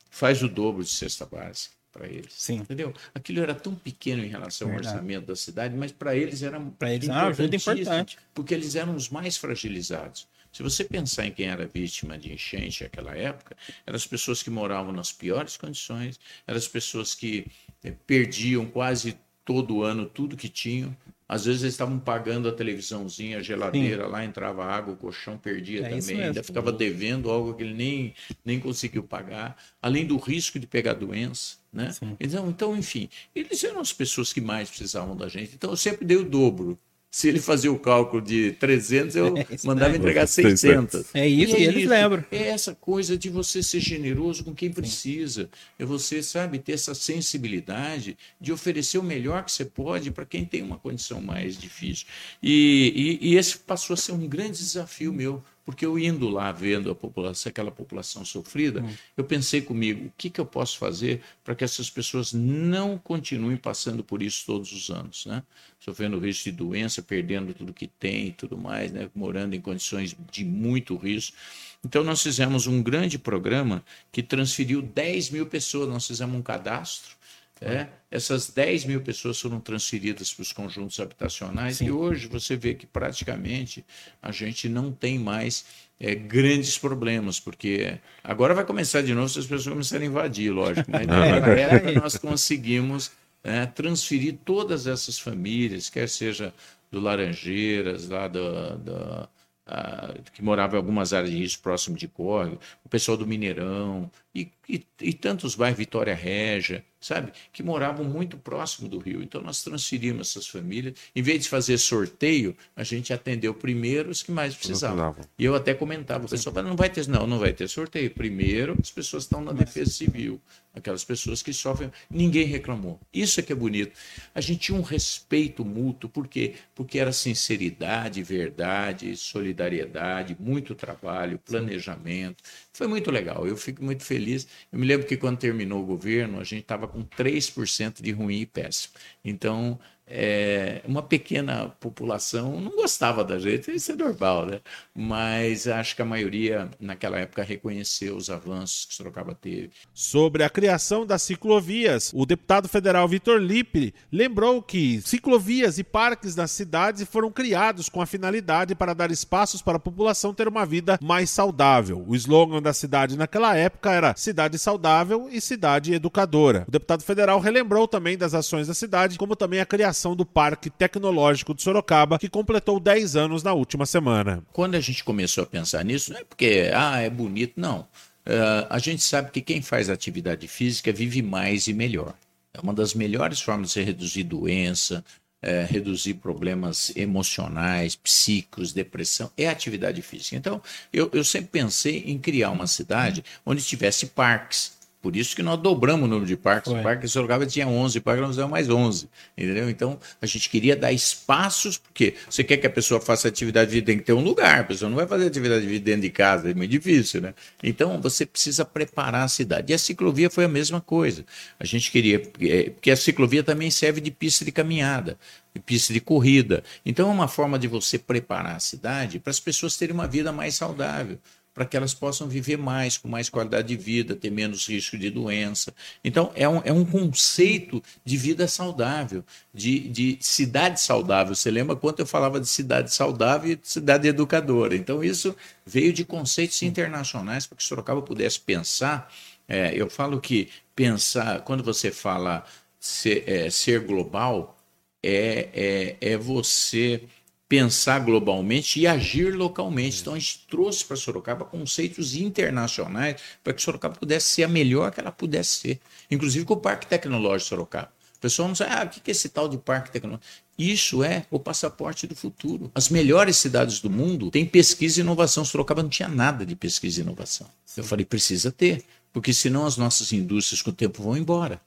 faz 0.10 0.44
o 0.44 0.50
dobro 0.50 0.84
de 0.84 0.90
cesta 0.90 1.26
básica 1.26 1.76
para 1.92 2.08
eles. 2.08 2.34
Sim. 2.34 2.58
Entendeu? 2.58 2.94
Aquilo 3.14 3.42
era 3.42 3.54
tão 3.54 3.76
pequeno 3.76 4.24
em 4.24 4.28
relação 4.28 4.70
ao 4.70 4.78
orçamento 4.78 5.28
da 5.28 5.36
cidade, 5.36 5.76
mas 5.76 5.92
para 5.92 6.16
eles 6.16 6.42
era 6.42 6.60
para 6.60 6.94
eles 6.94 7.10
era 7.10 7.30
importante, 7.30 8.18
porque 8.34 8.54
eles 8.54 8.76
eram 8.76 8.96
os 8.96 9.10
mais 9.10 9.38
fragilizados. 9.38 10.28
Se 10.52 10.62
você 10.62 10.84
pensar 10.84 11.26
em 11.26 11.32
quem 11.32 11.48
era 11.48 11.66
vítima 11.66 12.18
de 12.18 12.34
enchente 12.34 12.84
naquela 12.84 13.16
época, 13.16 13.56
eram 13.86 13.96
as 13.96 14.06
pessoas 14.06 14.44
que 14.44 14.50
moravam 14.50 14.92
nas 14.92 15.12
piores 15.12 15.56
condições, 15.56 16.20
eram 16.46 16.58
as 16.58 16.68
pessoas 16.68 17.16
que 17.16 17.48
eh, 17.84 17.94
perdiam 18.06 18.66
quase 18.66 19.18
todo 19.46 19.84
ano 19.84 20.06
tudo 20.06 20.36
que 20.36 20.50
tinham. 20.50 20.96
Às 21.28 21.46
vezes 21.46 21.62
eles 21.62 21.76
estavam 21.76 21.98
pagando 21.98 22.50
a 22.50 22.52
televisãozinha, 22.52 23.38
a 23.38 23.42
geladeira, 23.42 24.04
Sim. 24.04 24.12
lá 24.12 24.26
entrava 24.26 24.66
água, 24.66 24.94
o 24.94 24.98
colchão 24.98 25.38
perdia 25.38 25.88
é 25.88 25.90
também, 25.90 26.24
ainda 26.24 26.44
ficava 26.44 26.74
devendo 26.74 27.32
algo 27.32 27.54
que 27.54 27.64
ele 27.64 27.74
nem, 27.74 28.14
nem 28.44 28.60
conseguiu 28.60 29.02
pagar, 29.02 29.56
além 29.82 30.06
do 30.06 30.18
risco 30.18 30.60
de 30.60 30.68
pegar 30.68 30.94
doença. 30.94 31.56
Né? 31.72 31.90
Então, 32.20 32.50
então, 32.50 32.76
enfim, 32.76 33.08
eles 33.34 33.64
eram 33.64 33.80
as 33.80 33.94
pessoas 33.94 34.34
que 34.34 34.42
mais 34.42 34.70
precisavam 34.70 35.16
da 35.16 35.30
gente. 35.30 35.56
Então 35.56 35.70
eu 35.70 35.78
sempre 35.78 36.06
dei 36.06 36.18
o 36.18 36.26
dobro 36.26 36.78
se 37.12 37.28
ele 37.28 37.42
fazia 37.42 37.70
o 37.70 37.78
cálculo 37.78 38.22
de 38.22 38.54
300, 38.54 39.16
eu 39.18 39.36
é 39.38 39.46
mandava 39.66 39.98
entregar 39.98 40.26
600. 40.26 41.14
É 41.14 41.28
isso, 41.28 41.58
e 41.58 41.66
é 41.66 41.68
eles 41.68 41.86
lembram. 41.86 42.24
É 42.32 42.48
essa 42.48 42.74
coisa 42.74 43.18
de 43.18 43.30
você 43.30 43.62
ser 43.62 43.82
generoso 43.82 44.46
com 44.46 44.56
quem 44.56 44.72
precisa. 44.72 45.50
É 45.78 45.84
você, 45.84 46.24
sabe, 46.24 46.58
ter 46.58 46.72
essa 46.72 46.96
sensibilidade 46.96 48.18
de 48.40 48.54
oferecer 48.54 48.98
o 48.98 49.04
melhor 49.04 49.44
que 49.44 49.52
você 49.52 49.66
pode 49.66 50.10
para 50.10 50.26
quem 50.26 50.46
tem 50.46 50.62
uma 50.62 50.78
condição 50.78 51.22
mais 51.22 51.58
difícil. 51.58 52.08
E, 52.42 53.20
e, 53.22 53.32
e 53.32 53.38
esse 53.38 53.58
passou 53.58 53.94
a 53.94 53.98
ser 53.98 54.14
um 54.14 54.26
grande 54.26 54.58
desafio 54.58 55.12
meu 55.12 55.44
porque 55.66 55.86
eu 55.86 55.98
indo 55.98 56.30
lá 56.30 56.52
vendo 56.52 56.90
a 56.90 56.96
população, 56.96 57.50
aquela 57.50 57.72
população 57.72 58.26
sofrida, 58.26 58.82
hum. 58.82 58.94
eu 59.16 59.24
pensei 59.24 59.62
comigo, 59.62 60.08
o 60.08 60.14
que, 60.18 60.30
que 60.30 60.42
eu 60.42 60.46
posso 60.46 60.78
fazer 60.78 61.22
para 61.44 61.56
que 61.56 61.64
essas 61.64 61.90
pessoas 61.90 62.34
não 62.34 62.98
continuem 62.98 63.58
passando 63.58 64.04
por 64.04 64.22
isso 64.22 64.46
todos 64.46 64.72
os 64.72 64.90
anos, 64.90 65.26
né? 65.26 65.44
Sofrendo 65.80 66.20
risco 66.20 66.46
de 66.46 66.52
doença, 66.52 67.02
perdendo 67.02 67.54
tudo 67.54 67.74
que 67.74 67.88
tem 67.88 68.28
e 68.28 68.32
tudo 68.32 68.58
mais, 68.58 68.92
né? 68.92 69.10
Morando 69.16 69.56
em 69.56 69.62
condições 69.62 70.16
de 70.32 70.46
muito 70.46 70.96
risco. 70.96 71.36
Então 71.84 72.04
nós 72.04 72.22
fizemos 72.22 72.68
um 72.68 72.82
grande 72.82 73.18
programa 73.18 73.84
que 74.12 74.22
transferiu 74.22 74.82
10 74.82 75.32
mil 75.32 75.46
pessoas, 75.46 75.90
nós 75.90 76.06
fizemos 76.06 76.36
um 76.36 76.42
cadastro 76.42 77.21
é, 77.62 77.88
essas 78.10 78.50
10 78.50 78.86
mil 78.86 79.02
pessoas 79.02 79.40
foram 79.40 79.60
transferidas 79.60 80.34
para 80.34 80.42
os 80.42 80.52
conjuntos 80.52 81.00
habitacionais 81.00 81.78
Sim. 81.78 81.86
e 81.86 81.92
hoje 81.92 82.28
você 82.28 82.56
vê 82.56 82.74
que 82.74 82.88
praticamente 82.88 83.86
a 84.20 84.32
gente 84.32 84.68
não 84.68 84.92
tem 84.92 85.20
mais 85.20 85.64
é, 86.00 86.16
grandes 86.16 86.80
problemas, 86.80 87.40
porque 87.40 88.00
agora 88.24 88.56
vai 88.56 88.66
começar 88.66 89.04
de 89.04 89.14
novo 89.14 89.30
se 89.30 89.38
as 89.38 89.46
pessoas 89.46 89.74
começarem 89.74 90.08
a 90.08 90.12
invadir, 90.12 90.52
lógico. 90.52 90.90
Mas 90.90 91.06
na 91.08 91.26
época 91.28 91.92
nós 91.92 92.18
conseguimos 92.18 93.12
é, 93.44 93.68
transferir 93.68 94.40
todas 94.44 94.88
essas 94.88 95.20
famílias, 95.20 95.88
quer 95.88 96.10
seja 96.10 96.52
do 96.92 97.00
Laranjeiras, 97.00 98.10
lá 98.10 98.28
do, 98.28 98.78
do 98.80 99.30
uh, 99.68 100.32
que 100.34 100.44
morava 100.44 100.76
em 100.76 100.78
algumas 100.78 101.14
áreas 101.14 101.32
de 101.32 101.38
risco 101.38 101.64
próximo 101.64 101.98
de 101.98 102.08
córrego, 102.08 102.60
o 102.84 102.90
pessoal 102.90 103.18
do 103.18 103.26
Mineirão 103.26 104.12
e, 104.34 104.50
e, 104.72 104.86
e 105.02 105.14
tantos 105.14 105.54
bairros, 105.54 105.78
Vitória 105.78 106.16
Régia, 106.16 106.86
sabe, 107.02 107.34
que 107.52 107.64
moravam 107.64 108.06
muito 108.06 108.38
próximo 108.38 108.88
do 108.88 109.00
rio. 109.00 109.22
Então 109.24 109.42
nós 109.42 109.64
transferimos 109.64 110.30
essas 110.30 110.48
famílias, 110.48 110.94
em 111.16 111.22
vez 111.22 111.44
de 111.44 111.50
fazer 111.50 111.78
sorteio, 111.80 112.56
a 112.76 112.84
gente 112.84 113.12
atendeu 113.12 113.54
primeiro 113.54 114.12
os 114.12 114.22
que 114.22 114.32
mais 114.32 114.56
precisavam. 114.56 115.16
E 115.38 115.44
eu 115.44 115.56
até 115.56 115.74
comentava, 115.74 116.26
o 116.26 116.30
pessoal 116.30 116.64
não 116.64 116.76
vai 116.76 116.90
ter, 116.90 117.08
não, 117.08 117.26
não 117.26 117.40
vai 117.40 117.52
ter 117.52 117.68
sorteio. 117.68 118.12
Primeiro 118.12 118.78
as 118.80 118.92
pessoas 118.92 119.24
estão 119.24 119.42
na 119.42 119.52
defesa 119.52 119.90
civil, 119.90 120.40
aquelas 120.74 121.04
pessoas 121.04 121.42
que 121.42 121.52
sofrem, 121.52 121.92
ninguém 122.10 122.46
reclamou. 122.46 123.00
Isso 123.12 123.40
é 123.40 123.44
que 123.44 123.52
é 123.52 123.56
bonito. 123.56 123.98
A 124.34 124.40
gente 124.40 124.60
tinha 124.60 124.78
um 124.78 124.84
respeito 124.84 125.66
mútuo, 125.66 126.10
por 126.10 126.28
quê? 126.28 126.54
Porque 126.76 127.00
era 127.00 127.12
sinceridade, 127.12 128.22
verdade, 128.22 129.18
solidariedade, 129.18 130.38
muito 130.40 130.76
trabalho, 130.76 131.40
planejamento. 131.40 132.44
Foi 132.82 132.88
muito 132.88 133.12
legal, 133.12 133.48
eu 133.48 133.56
fico 133.56 133.84
muito 133.84 134.04
feliz. 134.04 134.48
Eu 134.72 134.80
me 134.80 134.88
lembro 134.88 135.06
que 135.06 135.16
quando 135.16 135.38
terminou 135.38 135.84
o 135.84 135.86
governo, 135.86 136.40
a 136.40 136.44
gente 136.44 136.64
estava 136.64 136.88
com 136.88 137.04
3% 137.04 138.02
de 138.02 138.10
ruim 138.12 138.40
e 138.40 138.46
péssimo. 138.48 138.96
Então, 139.24 139.80
é, 140.14 140.82
uma 140.86 141.02
pequena 141.02 141.70
população 141.80 142.60
não 142.60 142.76
gostava 142.76 143.24
da 143.24 143.40
gente, 143.40 143.72
isso 143.72 143.94
é 143.94 143.96
normal, 143.96 144.46
né? 144.46 144.60
Mas 144.94 145.68
acho 145.68 145.96
que 145.96 146.02
a 146.02 146.06
maioria 146.06 146.70
naquela 146.80 147.18
época 147.18 147.44
reconheceu 147.44 148.18
os 148.18 148.30
avanços 148.30 148.86
que 148.86 148.94
Sorocaba 148.94 149.34
teve. 149.34 149.72
Sobre 149.94 150.44
a 150.44 150.50
criação 150.50 151.06
das 151.06 151.22
ciclovias, 151.22 152.12
o 152.14 152.26
deputado 152.26 152.68
federal 152.68 153.08
Vitor 153.08 153.40
Lippe 153.40 153.94
lembrou 154.12 154.62
que 154.62 155.02
ciclovias 155.02 155.78
e 155.78 155.84
parques 155.84 156.36
nas 156.36 156.52
cidades 156.52 157.08
foram 157.08 157.32
criados 157.32 157.88
com 157.88 158.02
a 158.02 158.06
finalidade 158.06 158.76
para 158.76 158.94
dar 158.94 159.12
espaços 159.12 159.62
para 159.62 159.78
a 159.78 159.80
população 159.80 160.34
ter 160.34 160.48
uma 160.48 160.66
vida 160.66 161.00
mais 161.02 161.30
saudável. 161.30 162.04
O 162.06 162.16
slogan 162.16 162.62
da 162.62 162.74
cidade 162.74 163.18
naquela 163.18 163.56
época 163.56 163.92
era 163.92 164.14
Cidade 164.18 164.60
Saudável 164.60 165.30
e 165.32 165.40
Cidade 165.40 165.94
Educadora. 165.94 166.66
O 166.68 166.72
deputado 166.72 167.04
federal 167.04 167.40
relembrou 167.40 167.88
também 167.88 168.18
das 168.18 168.34
ações 168.34 168.68
da 168.68 168.74
cidade, 168.74 169.18
como 169.18 169.36
também 169.36 169.62
a 169.62 169.66
criação 169.66 170.01
do 170.16 170.26
Parque 170.26 170.70
Tecnológico 170.70 171.54
de 171.54 171.62
Sorocaba, 171.62 172.18
que 172.18 172.28
completou 172.28 172.80
10 172.80 173.16
anos 173.16 173.44
na 173.44 173.54
última 173.54 173.86
semana. 173.86 174.44
Quando 174.52 174.76
a 174.76 174.80
gente 174.80 175.04
começou 175.04 175.44
a 175.44 175.48
pensar 175.48 175.86
nisso, 175.86 176.12
não 176.12 176.20
é 176.20 176.24
porque 176.24 176.72
ah, 176.74 177.00
é 177.00 177.10
bonito, 177.10 177.54
não. 177.56 177.82
Uh, 178.26 178.66
a 178.70 178.80
gente 178.80 179.04
sabe 179.04 179.32
que 179.32 179.42
quem 179.42 179.62
faz 179.62 179.90
atividade 179.90 180.48
física 180.48 180.92
vive 180.92 181.22
mais 181.22 181.68
e 181.68 181.74
melhor. 181.74 182.14
É 182.54 182.60
uma 182.60 182.74
das 182.74 182.94
melhores 182.94 183.40
formas 183.40 183.74
de 183.74 183.82
reduzir 183.82 184.24
doença, 184.24 185.04
é, 185.42 185.64
reduzir 185.64 186.16
problemas 186.16 186.92
emocionais, 186.96 187.96
psíquicos, 187.96 188.74
depressão, 188.74 189.32
é 189.38 189.48
atividade 189.48 190.02
física. 190.02 190.36
Então, 190.36 190.62
eu, 190.94 191.10
eu 191.14 191.24
sempre 191.24 191.50
pensei 191.52 192.04
em 192.06 192.20
criar 192.20 192.52
uma 192.52 192.68
cidade 192.68 193.24
onde 193.46 193.64
tivesse 193.64 194.08
parques 194.08 194.80
por 195.02 195.16
isso 195.16 195.36
que 195.36 195.42
nós 195.42 195.60
dobramos 195.60 196.06
o 196.06 196.08
número 196.08 196.28
de 196.28 196.38
parques. 196.38 196.72
O 196.72 196.82
Parque 196.82 197.08
Sorocaba 197.08 197.46
tinha 197.46 197.68
11, 197.68 197.98
o 197.98 198.02
Parque 198.02 198.22
nós 198.22 198.36
demos 198.36 198.52
mais 198.52 198.70
11. 198.70 199.10
Entendeu? 199.36 199.70
Então, 199.70 200.00
a 200.22 200.26
gente 200.28 200.48
queria 200.48 200.76
dar 200.76 200.92
espaços, 200.92 201.78
porque 201.78 202.14
você 202.30 202.44
quer 202.44 202.58
que 202.58 202.68
a 202.68 202.70
pessoa 202.70 203.02
faça 203.02 203.28
atividade 203.28 203.72
de 203.72 203.78
vida, 203.78 203.88
tem 203.88 203.98
que 203.98 204.04
ter 204.04 204.14
um 204.14 204.22
lugar. 204.22 204.60
A 204.60 204.64
pessoa 204.64 204.90
não 204.90 204.96
vai 204.96 205.08
fazer 205.08 205.26
atividade 205.26 205.62
de 205.62 205.68
vida 205.68 205.86
dentro 205.86 206.02
de 206.02 206.12
casa, 206.12 206.52
é 206.52 206.54
muito 206.54 206.70
difícil, 206.70 207.20
né? 207.20 207.34
Então, 207.64 208.00
você 208.00 208.28
precisa 208.28 208.64
preparar 208.64 209.24
a 209.24 209.28
cidade. 209.28 209.72
E 209.72 209.76
a 209.76 209.78
ciclovia 209.80 210.30
foi 210.30 210.46
a 210.46 210.50
mesma 210.50 210.80
coisa. 210.80 211.26
A 211.60 211.66
gente 211.66 211.90
queria, 211.90 212.20
porque 212.20 212.92
a 212.92 212.96
ciclovia 212.96 213.44
também 213.44 213.72
serve 213.72 214.02
de 214.02 214.12
pista 214.12 214.46
de 214.46 214.52
caminhada 214.52 215.18
de 215.54 215.60
pista 215.60 215.92
de 215.92 216.00
corrida. 216.00 216.64
Então, 216.86 217.10
é 217.10 217.12
uma 217.12 217.28
forma 217.28 217.60
de 217.60 217.68
você 217.68 217.98
preparar 217.98 218.56
a 218.56 218.60
cidade 218.60 219.20
para 219.20 219.32
as 219.32 219.40
pessoas 219.40 219.76
terem 219.76 219.94
uma 219.94 220.08
vida 220.08 220.32
mais 220.32 220.56
saudável 220.56 221.20
para 221.54 221.66
que 221.66 221.76
elas 221.76 221.94
possam 221.94 222.28
viver 222.28 222.58
mais, 222.58 222.98
com 222.98 223.08
mais 223.08 223.30
qualidade 223.30 223.68
de 223.68 223.76
vida, 223.76 224.16
ter 224.16 224.30
menos 224.30 224.68
risco 224.68 224.98
de 224.98 225.10
doença. 225.10 225.74
Então, 226.04 226.32
é 226.36 226.48
um, 226.48 226.62
é 226.64 226.72
um 226.72 226.86
conceito 226.86 227.84
de 228.06 228.18
vida 228.18 228.48
saudável, 228.48 229.24
de, 229.54 229.80
de 229.90 230.18
cidade 230.22 230.80
saudável. 230.80 231.36
Você 231.36 231.52
lembra 231.52 231.76
quanto 231.76 232.00
eu 232.00 232.06
falava 232.06 232.40
de 232.40 232.48
cidade 232.48 232.94
saudável 232.94 233.52
e 233.52 233.60
cidade 233.62 234.08
educadora? 234.08 234.76
Então, 234.76 235.04
isso 235.04 235.36
veio 235.66 235.92
de 235.92 236.06
conceitos 236.06 236.62
internacionais 236.64 237.46
para 237.46 237.58
que 237.58 237.64
Sorocaba 237.64 238.02
pudesse 238.02 238.40
pensar. 238.40 239.12
É, 239.48 239.74
eu 239.76 239.90
falo 239.90 240.22
que 240.22 240.50
pensar, 240.74 241.42
quando 241.42 241.64
você 241.64 241.92
fala 241.92 242.46
ser, 242.80 243.24
é, 243.28 243.50
ser 243.50 243.82
global, 243.82 244.58
é, 245.04 245.98
é, 246.02 246.14
é 246.14 246.18
você 246.18 247.04
pensar 247.52 248.00
globalmente 248.00 248.80
e 248.80 248.88
agir 248.88 249.36
localmente. 249.36 250.00
Então 250.00 250.14
a 250.14 250.20
gente 250.20 250.46
trouxe 250.50 250.86
para 250.86 250.96
Sorocaba 250.96 251.44
conceitos 251.44 252.16
internacionais 252.16 253.20
para 253.44 253.52
que 253.52 253.62
Sorocaba 253.62 253.94
pudesse 253.94 254.28
ser 254.28 254.44
a 254.44 254.48
melhor 254.48 254.90
que 254.90 255.02
ela 255.02 255.12
pudesse 255.12 255.60
ser, 255.60 255.82
inclusive 256.10 256.46
com 256.46 256.54
o 256.54 256.58
Parque 256.58 256.88
Tecnológico 256.88 257.44
de 257.44 257.50
Sorocaba. 257.50 257.92
O 258.16 258.22
pessoal 258.22 258.48
não 258.48 258.56
sabe, 258.56 258.72
ah, 258.74 258.86
o 258.86 258.90
que 258.90 259.02
é 259.06 259.12
esse 259.12 259.28
tal 259.28 259.50
de 259.50 259.58
parque 259.58 259.92
tecnológico? 259.92 260.28
Isso 260.56 261.04
é 261.04 261.26
o 261.32 261.40
passaporte 261.40 262.06
do 262.06 262.16
futuro. 262.16 262.72
As 262.76 262.88
melhores 262.88 263.36
cidades 263.38 263.80
do 263.82 263.90
mundo 263.90 264.30
têm 264.30 264.46
pesquisa 264.46 265.00
e 265.00 265.02
inovação. 265.02 265.44
Sorocaba 265.44 265.82
não 265.82 265.90
tinha 265.90 266.08
nada 266.08 266.46
de 266.46 266.56
pesquisa 266.56 267.00
e 267.00 267.04
inovação. 267.04 267.48
Eu 267.76 267.84
falei, 267.84 268.06
precisa 268.06 268.52
ter, 268.52 268.86
porque 269.12 269.34
senão 269.34 269.66
as 269.66 269.76
nossas 269.76 270.14
indústrias 270.14 270.62
com 270.62 270.70
o 270.70 270.74
tempo 270.74 271.02
vão 271.02 271.18
embora. 271.18 271.60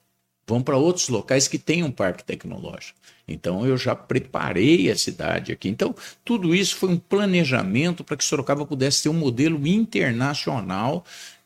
Vão 0.47 0.63
para 0.63 0.77
outros 0.77 1.09
locais 1.09 1.49
que 1.49 1.59
tenham 1.59 1.89
um 1.89 1.93
parque 1.93 2.25
tecnológico. 2.25 2.99
Então 3.27 3.67
eu 3.67 3.77
já 3.77 3.95
preparei 3.95 4.91
a 4.91 4.97
cidade 4.97 5.53
aqui. 5.53 5.69
Então 5.69 5.95
tudo 6.25 6.55
isso 6.55 6.77
foi 6.77 6.91
um 6.91 6.99
planejamento 6.99 8.05
para 8.05 8.17
que 8.17 8.25
Sorocaba 8.25 8.67
pudesse 8.67 9.05
ter 9.05 9.09
um 9.09 9.15
modelo 9.15 9.67
internacional 9.67 11.05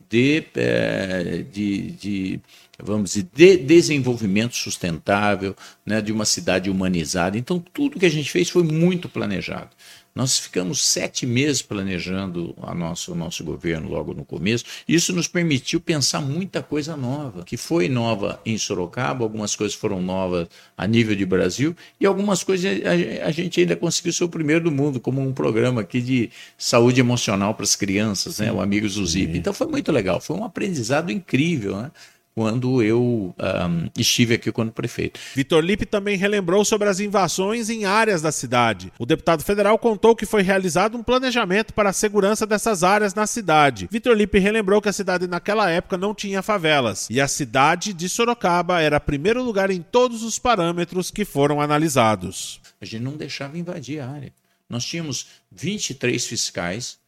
de, 0.09 0.45
eh, 0.57 1.45
de, 1.53 1.91
de 1.93 2.41
vamos 2.79 3.11
dizer, 3.11 3.29
de 3.35 3.57
desenvolvimento 3.59 4.57
sustentável, 4.57 5.55
né, 5.85 6.01
de 6.01 6.13
uma 6.13 6.25
cidade 6.25 6.71
humanizada. 6.71 7.37
Então, 7.37 7.59
tudo 7.59 7.99
que 7.99 8.07
a 8.07 8.11
gente 8.11 8.31
fez 8.31 8.49
foi 8.49 8.63
muito 8.63 9.09
planejado. 9.09 9.71
Nós 10.19 10.37
ficamos 10.37 10.85
sete 10.85 11.25
meses 11.25 11.63
planejando 11.63 12.53
a 12.61 12.75
nosso, 12.75 13.13
o 13.13 13.15
nosso 13.15 13.45
governo 13.45 13.89
logo 13.89 14.13
no 14.13 14.25
começo. 14.25 14.65
Isso 14.89 15.13
nos 15.13 15.29
permitiu 15.29 15.81
pensar 15.81 16.21
muita 16.21 16.61
coisa 16.61 16.97
nova, 16.97 17.45
que 17.45 17.57
foi 17.57 17.89
nova 17.89 18.41
em 18.45 18.59
Sorocaba, 18.59 19.25
algumas 19.25 19.55
coisas 19.55 19.77
foram 19.77 20.03
novas 20.03 20.49
a 20.77 20.89
nível 20.89 21.15
de 21.15 21.25
Brasil, 21.25 21.73
e 22.01 22.05
algumas 22.05 22.43
coisas 22.43 22.81
a, 22.85 23.29
a 23.29 23.31
gente 23.31 23.61
ainda 23.61 23.77
conseguiu 23.77 24.13
ser 24.13 24.25
o 24.25 24.29
primeiro 24.29 24.65
do 24.65 24.73
mundo, 24.73 24.99
como 24.99 25.21
um 25.21 25.33
programa 25.33 25.83
aqui 25.83 26.01
de 26.01 26.31
saúde 26.59 26.99
emocional 26.99 27.55
para 27.55 27.63
as 27.63 27.77
crianças, 27.77 28.41
né? 28.41 28.51
o 28.51 28.61
Amigos 28.61 28.97
do 28.97 29.07
Zip. 29.07 29.39
Então 29.39 29.53
foi 29.53 29.69
muito 29.69 29.93
legal, 29.93 30.21
foi 30.21 30.35
um 30.37 30.43
aprendizado 30.43 31.13
incrível. 31.13 31.77
Né? 31.77 31.93
Quando 32.39 32.81
eu 32.81 33.35
um, 33.37 33.91
estive 33.99 34.35
aqui 34.35 34.53
quando 34.53 34.71
prefeito. 34.71 35.19
Vitor 35.35 35.61
Lippe 35.61 35.85
também 35.85 36.17
relembrou 36.17 36.65
sobre 36.65 36.89
as 36.89 37.01
invasões 37.01 37.69
em 37.69 37.85
áreas 37.85 38.23
da 38.23 38.31
cidade. 38.31 38.93
O 38.97 39.05
deputado 39.05 39.43
federal 39.43 39.77
contou 39.77 40.15
que 40.15 40.25
foi 40.25 40.43
realizado 40.43 40.97
um 40.97 41.03
planejamento 41.03 41.75
para 41.75 41.91
a 41.91 41.93
segurança 41.93 42.47
dessas 42.47 42.85
áreas 42.85 43.13
na 43.13 43.27
cidade. 43.27 43.89
Vitor 43.91 44.17
Lippe 44.17 44.39
relembrou 44.39 44.81
que 44.81 44.89
a 44.89 44.93
cidade 44.93 45.27
naquela 45.27 45.69
época 45.69 45.99
não 45.99 46.15
tinha 46.15 46.41
favelas 46.41 47.09
e 47.11 47.21
a 47.21 47.27
cidade 47.27 47.93
de 47.93 48.09
Sorocaba 48.09 48.81
era 48.81 49.01
primeiro 49.01 49.43
lugar 49.43 49.69
em 49.69 49.83
todos 49.83 50.23
os 50.23 50.39
parâmetros 50.39 51.11
que 51.11 51.25
foram 51.25 51.61
analisados. 51.61 52.61
A 52.81 52.85
gente 52.85 53.03
não 53.03 53.17
deixava 53.17 53.59
invadir 53.59 53.99
a 53.99 54.09
área. 54.09 54.33
Nós 54.71 54.85
tínhamos 54.85 55.27
23 55.51 56.25
fiscais 56.25 56.99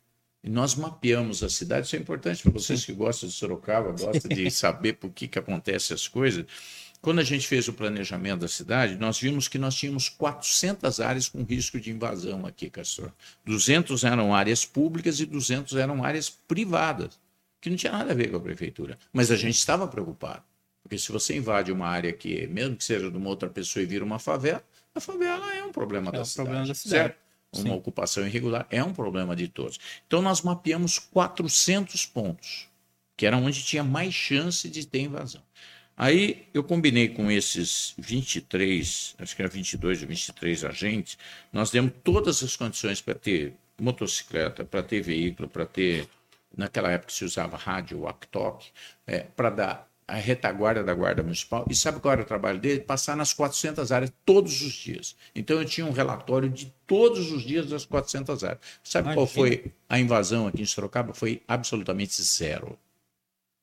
e 0.43 0.49
nós 0.49 0.75
mapeamos 0.75 1.43
a 1.43 1.51
cidade, 1.51 1.87
isso 1.87 1.97
é 1.97 1.99
importante 1.99 2.43
para 2.43 2.53
vocês 2.53 2.85
que 2.85 2.93
gostam 2.93 3.29
de 3.29 3.35
Sorocaba, 3.35 3.91
gostam 3.93 4.29
de 4.29 4.49
saber 4.51 4.95
por 4.95 5.11
que, 5.11 5.29
que 5.29 5.39
acontecem 5.39 5.95
as 5.95 6.09
coisas. 6.09 6.47
Quando 7.03 7.19
a 7.19 7.25
gente 7.25 7.47
fez 7.47 7.67
o 7.69 7.73
planejamento 7.73 8.41
da 8.41 8.49
cidade, 8.49 8.97
nós 8.97 9.19
vimos 9.19 9.49
que 9.49 9.59
nós 9.59 9.75
tínhamos 9.75 10.09
400 10.09 11.01
áreas 11.01 11.29
com 11.29 11.43
risco 11.43 11.81
de 11.81 11.91
invasão 11.91 12.45
aqui, 12.47 12.69
Castor. 12.69 13.11
200 13.45 14.05
eram 14.05 14.35
áreas 14.35 14.65
públicas 14.67 15.19
e 15.21 15.27
200 15.27 15.77
eram 15.77 16.05
áreas 16.05 16.29
privadas, 16.29 17.19
que 17.61 17.71
não 17.71 17.77
tinha 17.77 17.93
nada 17.93 18.13
a 18.13 18.15
ver 18.15 18.31
com 18.31 18.37
a 18.37 18.41
prefeitura. 18.41 18.99
Mas 19.13 19.31
a 19.31 19.37
gente 19.37 19.57
estava 19.57 19.89
preocupado, 19.89 20.43
porque 20.83 20.99
se 20.99 21.11
você 21.11 21.37
invade 21.37 21.73
uma 21.73 21.87
área 21.87 22.13
que, 22.13 22.47
mesmo 22.49 22.77
que 22.77 22.85
seja 22.85 23.11
de 23.11 23.17
uma 23.17 23.29
outra 23.29 23.49
pessoa 23.49 23.83
e 23.83 23.87
vira 23.87 24.05
uma 24.05 24.19
favela, 24.19 24.63
a 24.95 25.01
favela 25.01 25.55
é 25.55 25.63
um 25.63 25.73
problema, 25.73 26.11
é 26.11 26.13
da, 26.13 26.21
um 26.21 26.25
cidade, 26.25 26.47
problema 26.47 26.67
da 26.67 26.75
cidade. 26.75 27.03
Certo? 27.03 27.30
Uma 27.52 27.62
Sim. 27.64 27.71
ocupação 27.71 28.26
irregular 28.26 28.66
é 28.71 28.83
um 28.83 28.92
problema 28.92 29.35
de 29.35 29.49
todos. 29.49 29.78
Então 30.07 30.23
nós 30.23 30.42
mapeamos 30.42 30.99
400 30.99 32.07
pontos, 32.07 32.69
que 33.16 33.26
era 33.26 33.37
onde 33.37 33.62
tinha 33.62 33.83
mais 33.83 34.14
chance 34.14 34.69
de 34.69 34.87
ter 34.87 35.00
invasão. 35.00 35.42
Aí 35.97 36.47
eu 36.54 36.64
combinei 36.64 37.09
com 37.09 37.30
esses 37.30 37.92
23, 37.99 39.16
acho 39.19 39.37
que 39.37 39.42
era 39.42 39.50
22 39.50 40.00
ou 40.00 40.09
23 40.09 40.64
agentes, 40.64 41.19
nós 41.52 41.71
demos 41.71 41.92
todas 42.02 42.42
as 42.42 42.57
condições 42.57 43.02
para 43.02 43.14
ter 43.14 43.52
motocicleta, 43.78 44.64
para 44.64 44.83
ter 44.83 45.02
veículo, 45.02 45.49
para 45.49 45.66
ter. 45.66 46.09
Naquela 46.57 46.90
época 46.90 47.12
se 47.12 47.25
usava 47.25 47.57
rádio, 47.57 48.00
walk-talk, 48.00 48.66
é, 49.07 49.21
para 49.21 49.50
dar 49.50 49.90
a 50.11 50.17
retaguarda 50.17 50.83
da 50.83 50.93
Guarda 50.93 51.23
Municipal. 51.23 51.64
E 51.71 51.75
sabe 51.75 52.00
qual 52.00 52.12
era 52.12 52.23
o 52.23 52.25
trabalho 52.25 52.59
dele? 52.59 52.81
Passar 52.81 53.17
nas 53.17 53.33
400 53.33 53.93
áreas 53.93 54.12
todos 54.26 54.61
os 54.61 54.73
dias. 54.73 55.17
Então 55.35 55.59
eu 55.59 55.64
tinha 55.64 55.87
um 55.87 55.93
relatório 55.93 56.49
de 56.50 56.73
todos 56.87 57.31
os 57.31 57.43
dias 57.43 57.67
das 57.67 57.85
400 57.85 58.43
áreas. 58.43 58.61
Sabe 58.83 59.07
Imagina. 59.07 59.14
qual 59.14 59.26
foi 59.26 59.73
a 59.88 60.00
invasão 60.00 60.49
aqui 60.49 60.62
em 60.62 60.67
Sorocaba? 60.67 61.14
Foi 61.14 61.43
absolutamente 61.47 62.21
zero 62.23 62.76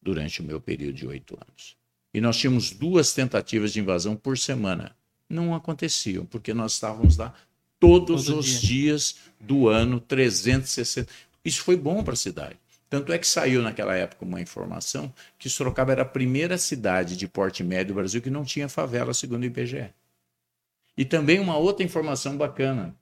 durante 0.01 0.39
o 0.39 0.44
meu 0.44 0.62
período 0.62 0.94
de 0.96 1.06
oito 1.06 1.36
anos. 1.36 1.75
E 2.13 2.22
nós 2.22 2.38
tínhamos 2.38 2.72
duas 2.72 3.13
tentativas 3.13 3.74
de 3.74 3.82
invasão 3.82 4.16
por 4.16 4.38
semana. 4.38 4.96
Não 5.30 5.54
aconteciam, 5.54 6.25
porque 6.25 6.54
nós 6.54 6.74
estávamos 6.74 7.18
lá 7.18 7.34
todos 7.77 8.27
Todo 8.27 8.39
os 8.39 8.46
dia. 8.46 8.60
dias 8.70 9.16
do 9.39 9.68
ano, 9.68 10.00
360. 10.00 11.12
Isso 11.44 11.62
foi 11.62 11.75
bom 11.75 12.04
para 12.04 12.13
a 12.13 12.18
cidade. 12.18 12.58
Tanto 12.89 13.12
é 13.12 13.17
que 13.17 13.27
saiu 13.27 13.62
naquela 13.62 13.96
época 13.96 14.24
uma 14.24 14.39
informação 14.39 15.13
que 15.38 15.50
Sorocaba 15.50 15.91
era 15.91 16.03
a 16.03 16.06
primeira 16.06 16.58
cidade 16.58 17.17
de 17.17 17.27
porte 17.27 17.63
médio 17.63 17.94
do 17.94 17.96
Brasil 17.96 18.22
que 18.22 18.29
não 18.29 18.46
tinha 18.46 18.70
favela, 18.70 19.13
segundo 19.13 19.44
o 19.44 19.46
IBGE. 19.46 19.89
E 20.98 21.06
também 21.06 21.39
uma 21.39 21.58
outra 21.58 21.86
informação 21.86 22.38
bacana. 22.38 22.96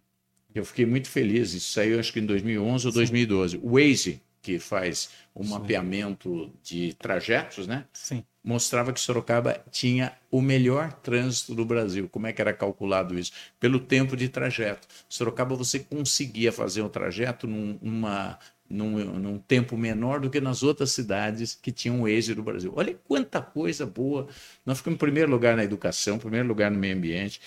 Eu 0.54 0.66
fiquei 0.66 0.86
muito 0.86 1.10
feliz. 1.10 1.54
Isso 1.54 1.74
saiu 1.74 2.00
acho 2.00 2.12
que 2.12 2.20
em 2.20 2.26
2011 2.26 2.88
ou 2.88 2.94
2012. 2.94 3.58
O 3.62 3.78
Waze, 3.78 4.22
que 4.42 4.60
faz 4.60 5.10
o 5.34 5.44
Sim. 5.44 5.50
mapeamento 5.52 6.52
de 6.64 6.94
trajetos, 6.94 7.68
né? 7.68 7.86
Sim. 7.94 8.24
Mostrava 8.44 8.94
que 8.94 9.00
Sorocaba 9.00 9.64
tinha 9.72 10.14
o 10.30 10.42
melhor 10.42 10.94
trânsito 10.94 11.56
do 11.56 11.66
Brasil. 11.66 12.08
Como 12.10 12.28
é 12.28 12.34
que 12.34 12.42
era 12.42 12.54
calculado 12.54 13.18
isso? 13.18 13.32
Pelo 13.60 13.80
tempo 13.80 14.16
de 14.16 14.30
trajeto. 14.30 14.88
Sorocaba 15.10 15.56
você 15.56 15.80
conseguia 15.80 16.52
fazer 16.52 16.82
um 16.82 16.90
trajeto 16.90 17.48
numa 17.48 18.38
num, 18.70 18.98
num, 19.20 19.38
tempo 19.38 19.78
menor 19.78 20.20
do 20.20 20.30
que 20.30 20.42
nas 20.42 20.64
outras 20.64 20.92
cidades 20.92 21.56
que 21.56 21.72
tinham 21.72 22.02
o 22.02 22.08
êxito 22.08 22.36
do 22.36 22.44
Brasil. 22.44 22.74
Olha 22.76 22.98
quanta 23.08 23.42
coisa 23.42 23.86
boa. 23.86 24.28
Nós 24.66 24.78
ficamos 24.80 24.96
em 24.96 25.00
primeiro 25.00 25.32
lugar 25.32 25.56
na 25.56 25.64
educação, 25.64 26.18
primeiro 26.18 26.48
lugar 26.48 26.72
no 26.72 26.78
meio 26.78 26.96
ambiente, 26.96 27.40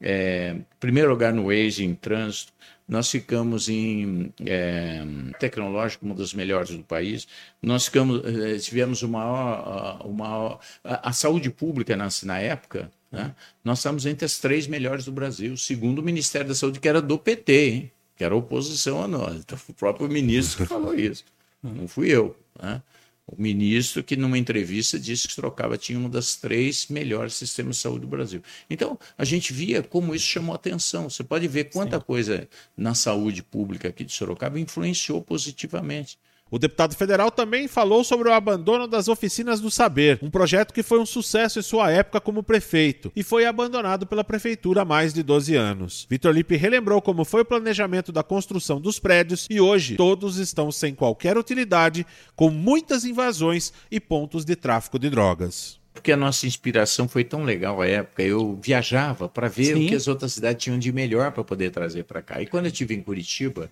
é, 0.00 0.56
primeiro 0.78 1.10
lugar 1.10 1.32
no 1.32 1.46
Waze, 1.46 1.84
em 1.84 1.94
trânsito. 1.94 2.52
Nós 2.88 3.08
ficamos 3.08 3.68
em 3.68 4.32
é, 4.44 5.04
tecnológico, 5.38 6.04
uma 6.04 6.14
das 6.14 6.34
melhores 6.34 6.70
do 6.70 6.82
país. 6.82 7.28
Nós 7.62 7.84
ficamos, 7.84 8.22
é, 8.24 8.58
tivemos 8.58 9.02
uma, 9.02 10.02
uma 10.02 10.58
a, 10.82 11.10
a 11.10 11.12
saúde 11.12 11.50
pública 11.50 11.96
na, 11.96 12.08
na 12.24 12.38
época. 12.40 12.90
Né? 13.12 13.34
Nós 13.64 13.78
estamos 13.78 14.06
entre 14.06 14.24
as 14.24 14.38
três 14.38 14.66
melhores 14.66 15.04
do 15.04 15.12
Brasil, 15.12 15.56
segundo 15.56 16.00
o 16.00 16.02
Ministério 16.02 16.48
da 16.48 16.54
Saúde, 16.54 16.80
que 16.80 16.88
era 16.88 17.00
do 17.00 17.16
PT. 17.16 17.70
Hein? 17.70 17.92
Que 18.20 18.24
era 18.24 18.36
oposição 18.36 19.02
a 19.02 19.08
nós. 19.08 19.36
Então, 19.36 19.58
o 19.66 19.72
próprio 19.72 20.06
ministro 20.06 20.58
que 20.58 20.68
falou 20.68 20.94
isso, 20.94 21.24
não 21.62 21.88
fui 21.88 22.10
eu. 22.10 22.36
Né? 22.62 22.82
O 23.26 23.40
ministro 23.40 24.04
que, 24.04 24.14
numa 24.14 24.36
entrevista, 24.36 24.98
disse 24.98 25.26
que 25.26 25.32
Sorocaba 25.32 25.78
tinha 25.78 25.98
um 25.98 26.06
das 26.06 26.36
três 26.36 26.88
melhores 26.88 27.32
sistemas 27.32 27.76
de 27.76 27.82
saúde 27.82 28.00
do 28.00 28.06
Brasil. 28.06 28.42
Então, 28.68 28.98
a 29.16 29.24
gente 29.24 29.54
via 29.54 29.82
como 29.82 30.14
isso 30.14 30.26
chamou 30.26 30.54
atenção. 30.54 31.08
Você 31.08 31.24
pode 31.24 31.48
ver 31.48 31.70
quanta 31.70 31.98
Sim. 31.98 32.04
coisa 32.06 32.46
na 32.76 32.94
saúde 32.94 33.42
pública 33.42 33.88
aqui 33.88 34.04
de 34.04 34.12
Sorocaba 34.12 34.60
influenciou 34.60 35.22
positivamente. 35.22 36.18
O 36.50 36.58
deputado 36.58 36.96
federal 36.96 37.30
também 37.30 37.68
falou 37.68 38.02
sobre 38.02 38.28
o 38.28 38.32
abandono 38.32 38.88
das 38.88 39.06
oficinas 39.06 39.60
do 39.60 39.70
saber, 39.70 40.18
um 40.20 40.28
projeto 40.28 40.74
que 40.74 40.82
foi 40.82 40.98
um 40.98 41.06
sucesso 41.06 41.60
em 41.60 41.62
sua 41.62 41.92
época 41.92 42.20
como 42.20 42.42
prefeito 42.42 43.12
e 43.14 43.22
foi 43.22 43.46
abandonado 43.46 44.04
pela 44.04 44.24
prefeitura 44.24 44.82
há 44.82 44.84
mais 44.84 45.14
de 45.14 45.22
12 45.22 45.54
anos. 45.54 46.06
Vitor 46.10 46.34
Lipe 46.34 46.56
relembrou 46.56 47.00
como 47.00 47.24
foi 47.24 47.42
o 47.42 47.44
planejamento 47.44 48.10
da 48.10 48.24
construção 48.24 48.80
dos 48.80 48.98
prédios 48.98 49.46
e 49.48 49.60
hoje 49.60 49.94
todos 49.94 50.38
estão 50.38 50.72
sem 50.72 50.92
qualquer 50.92 51.38
utilidade, 51.38 52.04
com 52.34 52.50
muitas 52.50 53.04
invasões 53.04 53.72
e 53.88 54.00
pontos 54.00 54.44
de 54.44 54.56
tráfico 54.56 54.98
de 54.98 55.08
drogas 55.08 55.78
porque 55.92 56.12
a 56.12 56.16
nossa 56.16 56.46
inspiração 56.46 57.06
foi 57.06 57.24
tão 57.24 57.44
legal 57.44 57.82
à 57.82 57.86
época. 57.86 58.22
Eu 58.22 58.58
viajava 58.62 59.28
para 59.28 59.48
ver 59.48 59.76
Sim. 59.76 59.84
o 59.84 59.88
que 59.88 59.94
as 59.94 60.08
outras 60.08 60.32
cidades 60.32 60.62
tinham 60.62 60.78
de 60.78 60.90
melhor 60.90 61.30
para 61.30 61.44
poder 61.44 61.70
trazer 61.70 62.04
para 62.04 62.22
cá. 62.22 62.40
E 62.40 62.46
quando 62.46 62.64
eu 62.64 62.70
estive 62.70 62.94
em 62.94 63.02
Curitiba, 63.02 63.70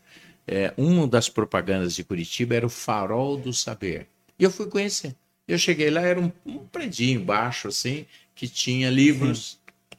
é, 0.49 0.73
uma 0.77 1.07
das 1.07 1.29
propagandas 1.29 1.95
de 1.95 2.03
Curitiba 2.03 2.55
era 2.55 2.67
o 2.67 2.71
Farol 2.71 3.37
do 3.37 3.53
Saber. 3.53 4.07
E 4.39 4.45
eu 4.45 4.51
fui 4.51 4.67
conhecer. 4.67 5.15
Eu 5.47 5.59
cheguei 5.59 5.91
lá, 5.91 6.01
era 6.01 6.21
um, 6.21 6.33
um 6.45 6.59
predinho 6.59 7.23
baixo, 7.23 7.69
assim, 7.69 8.07
que 8.35 8.49
tinha 8.49 8.91
livros 8.91 9.59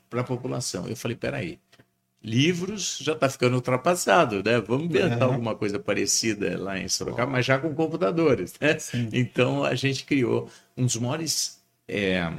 para 0.09 0.21
a 0.21 0.23
população. 0.23 0.87
Eu 0.87 0.95
falei, 0.95 1.15
peraí, 1.15 1.59
livros 2.23 2.99
já 3.01 3.13
está 3.13 3.29
ficando 3.29 3.55
ultrapassado, 3.55 4.43
né? 4.43 4.59
Vamos 4.59 4.85
inventar 4.85 5.27
uhum. 5.27 5.33
alguma 5.33 5.55
coisa 5.55 5.79
parecida 5.79 6.57
lá 6.57 6.77
em 6.77 6.87
Sorocaba, 6.87 7.31
mas 7.31 7.45
já 7.45 7.57
com 7.57 7.73
computadores, 7.73 8.53
né? 8.59 8.77
Então 9.13 9.63
a 9.63 9.75
gente 9.75 10.03
criou 10.03 10.49
um 10.75 10.85
dos 10.85 10.97
maiores 10.97 11.59
é, 11.87 12.31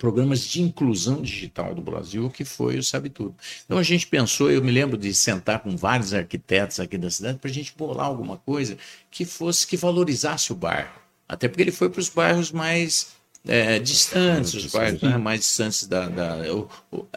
programas 0.00 0.40
de 0.40 0.62
inclusão 0.62 1.20
digital 1.20 1.74
do 1.74 1.82
Brasil, 1.82 2.30
que 2.30 2.42
foi 2.42 2.78
o 2.78 2.82
Sabe 2.82 3.10
Tudo. 3.10 3.34
Então 3.66 3.76
a 3.76 3.82
gente 3.82 4.06
pensou, 4.06 4.50
eu 4.50 4.64
me 4.64 4.72
lembro 4.72 4.96
de 4.96 5.12
sentar 5.12 5.60
com 5.60 5.76
vários 5.76 6.14
arquitetos 6.14 6.80
aqui 6.80 6.96
da 6.96 7.10
cidade 7.10 7.38
para 7.38 7.50
a 7.50 7.52
gente 7.52 7.74
bolar 7.76 8.06
alguma 8.06 8.38
coisa 8.38 8.78
que 9.10 9.26
fosse 9.26 9.66
que 9.66 9.76
valorizasse 9.76 10.52
o 10.52 10.56
bairro. 10.56 10.98
Até 11.28 11.48
porque 11.48 11.62
ele 11.62 11.70
foi 11.70 11.90
para 11.90 12.00
os 12.00 12.08
bairros 12.08 12.50
mais 12.50 13.08
é, 13.46 13.78
distantes, 13.78 14.54
os 14.54 14.72
bairros 14.72 15.02
né, 15.02 15.18
mais 15.18 15.40
distantes 15.40 15.86
da. 15.86 16.08
da 16.08 16.38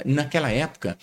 naquela 0.06 0.52
época, 0.52 0.98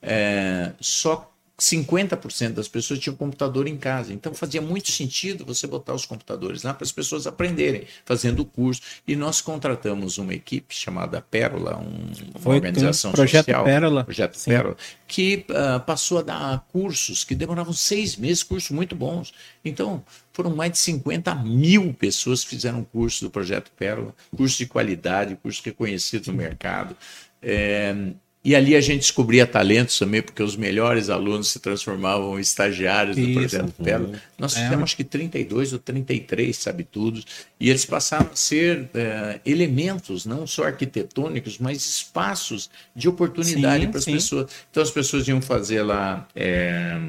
é, 0.00 0.70
só 0.80 1.33
50% 1.60 2.52
das 2.52 2.66
pessoas 2.66 2.98
tinham 2.98 3.14
computador 3.16 3.68
em 3.68 3.76
casa. 3.76 4.12
Então 4.12 4.34
fazia 4.34 4.60
muito 4.60 4.90
sentido 4.90 5.44
você 5.44 5.66
botar 5.66 5.94
os 5.94 6.04
computadores 6.04 6.64
lá 6.64 6.74
para 6.74 6.84
as 6.84 6.90
pessoas 6.90 7.26
aprenderem, 7.26 7.86
fazendo 8.04 8.40
o 8.40 8.44
curso. 8.44 8.82
E 9.06 9.14
nós 9.14 9.40
contratamos 9.40 10.18
uma 10.18 10.34
equipe 10.34 10.74
chamada 10.74 11.20
Pérola, 11.20 11.78
um, 11.78 12.10
uma 12.40 12.54
organização 12.54 13.12
projeto 13.12 13.44
social, 13.46 13.64
Pérola. 13.64 14.04
projeto 14.04 14.34
Sim. 14.34 14.50
Pérola, 14.50 14.76
que 15.06 15.46
uh, 15.50 15.80
passou 15.80 16.18
a 16.18 16.22
dar 16.22 16.66
cursos 16.72 17.22
que 17.22 17.36
demoravam 17.36 17.72
seis 17.72 18.16
meses, 18.16 18.42
cursos 18.42 18.70
muito 18.72 18.96
bons. 18.96 19.32
Então 19.64 20.04
foram 20.32 20.54
mais 20.56 20.72
de 20.72 20.78
50 20.78 21.36
mil 21.36 21.94
pessoas 21.94 22.42
que 22.42 22.50
fizeram 22.50 22.82
curso 22.82 23.24
do 23.24 23.30
projeto 23.30 23.70
Pérola, 23.76 24.12
curso 24.36 24.58
de 24.58 24.66
qualidade, 24.66 25.36
curso 25.36 25.62
reconhecido 25.64 26.26
no 26.26 26.34
mercado. 26.34 26.96
É, 27.40 27.94
e 28.44 28.54
ali 28.54 28.76
a 28.76 28.80
gente 28.80 29.00
descobria 29.00 29.46
talentos 29.46 29.98
também, 29.98 30.20
porque 30.20 30.42
os 30.42 30.54
melhores 30.54 31.08
alunos 31.08 31.48
se 31.48 31.58
transformavam 31.58 32.38
em 32.38 32.42
estagiários 32.42 33.16
Isso, 33.16 33.26
do 33.26 33.32
projeto 33.32 33.72
Pérola. 33.82 34.08
Uhum. 34.10 34.16
Nós 34.38 34.54
é. 34.54 34.66
acho 34.74 34.96
que 34.96 35.02
32 35.02 35.72
ou 35.72 35.78
33, 35.78 36.54
sabe 36.54 36.84
tudo. 36.84 37.24
E 37.58 37.70
eles 37.70 37.86
passaram 37.86 38.28
a 38.30 38.36
ser 38.36 38.90
é, 38.92 39.40
elementos, 39.46 40.26
não 40.26 40.46
só 40.46 40.64
arquitetônicos, 40.64 41.58
mas 41.58 41.78
espaços 41.78 42.70
de 42.94 43.08
oportunidade 43.08 43.88
para 43.88 43.98
as 43.98 44.04
pessoas. 44.04 44.50
Então 44.70 44.82
as 44.82 44.90
pessoas 44.90 45.26
iam 45.26 45.40
fazer 45.40 45.82
lá 45.82 46.28
é, 46.36 47.00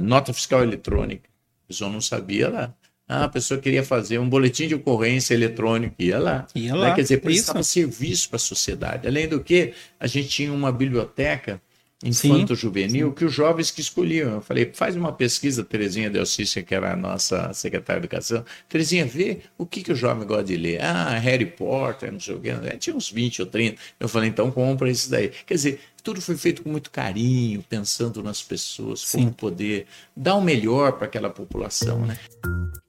nota 0.00 0.32
fiscal 0.32 0.62
eletrônica. 0.62 1.28
A 1.64 1.68
pessoa 1.68 1.90
não 1.90 2.00
sabia 2.00 2.48
lá. 2.48 2.74
Ah, 3.08 3.24
a 3.24 3.28
pessoa 3.28 3.60
queria 3.60 3.84
fazer 3.84 4.18
um 4.18 4.28
boletim 4.28 4.66
de 4.66 4.74
ocorrência 4.74 5.32
eletrônico, 5.32 5.94
ia 5.98 6.18
lá. 6.18 6.46
Ia 6.54 6.72
né? 6.72 6.78
lá. 6.78 6.94
Quer 6.94 7.02
dizer, 7.02 7.20
prestava 7.20 7.60
Isso. 7.60 7.70
serviço 7.70 8.28
para 8.28 8.36
a 8.36 8.40
sociedade. 8.40 9.06
Além 9.06 9.28
do 9.28 9.40
que, 9.40 9.74
a 9.98 10.06
gente 10.06 10.28
tinha 10.28 10.52
uma 10.52 10.72
biblioteca 10.72 11.60
infanto-juvenil 12.04 13.12
que 13.12 13.24
os 13.24 13.32
jovens 13.32 13.70
que 13.70 13.80
escolhiam. 13.80 14.34
Eu 14.34 14.40
falei, 14.40 14.70
faz 14.72 14.96
uma 14.96 15.12
pesquisa, 15.12 15.64
Terezinha 15.64 16.10
Delcícia, 16.10 16.62
que 16.62 16.74
era 16.74 16.92
a 16.92 16.96
nossa 16.96 17.52
secretária 17.52 18.00
de 18.00 18.06
educação. 18.06 18.44
Terezinha, 18.68 19.06
vê 19.06 19.40
o 19.56 19.64
que, 19.64 19.82
que 19.82 19.92
o 19.92 19.96
jovem 19.96 20.26
gosta 20.26 20.44
de 20.44 20.56
ler. 20.56 20.82
Ah, 20.82 21.18
Harry 21.18 21.46
Potter, 21.46 22.12
não 22.12 22.20
sei 22.20 22.34
o 22.34 22.40
quê. 22.40 22.50
Tinha 22.78 22.94
uns 22.94 23.10
20 23.10 23.42
ou 23.42 23.46
30. 23.46 23.80
Eu 23.98 24.08
falei, 24.08 24.28
então 24.28 24.50
compra 24.50 24.90
isso 24.90 25.10
daí. 25.10 25.30
Quer 25.46 25.54
dizer, 25.54 25.80
tudo 26.02 26.20
foi 26.20 26.36
feito 26.36 26.62
com 26.62 26.70
muito 26.70 26.90
carinho, 26.90 27.64
pensando 27.68 28.22
nas 28.22 28.42
pessoas, 28.42 29.00
Sim. 29.00 29.18
como 29.18 29.32
poder 29.32 29.86
dar 30.14 30.36
o 30.36 30.42
melhor 30.42 30.92
para 30.92 31.06
aquela 31.06 31.30
população, 31.30 32.04
né? 32.04 32.18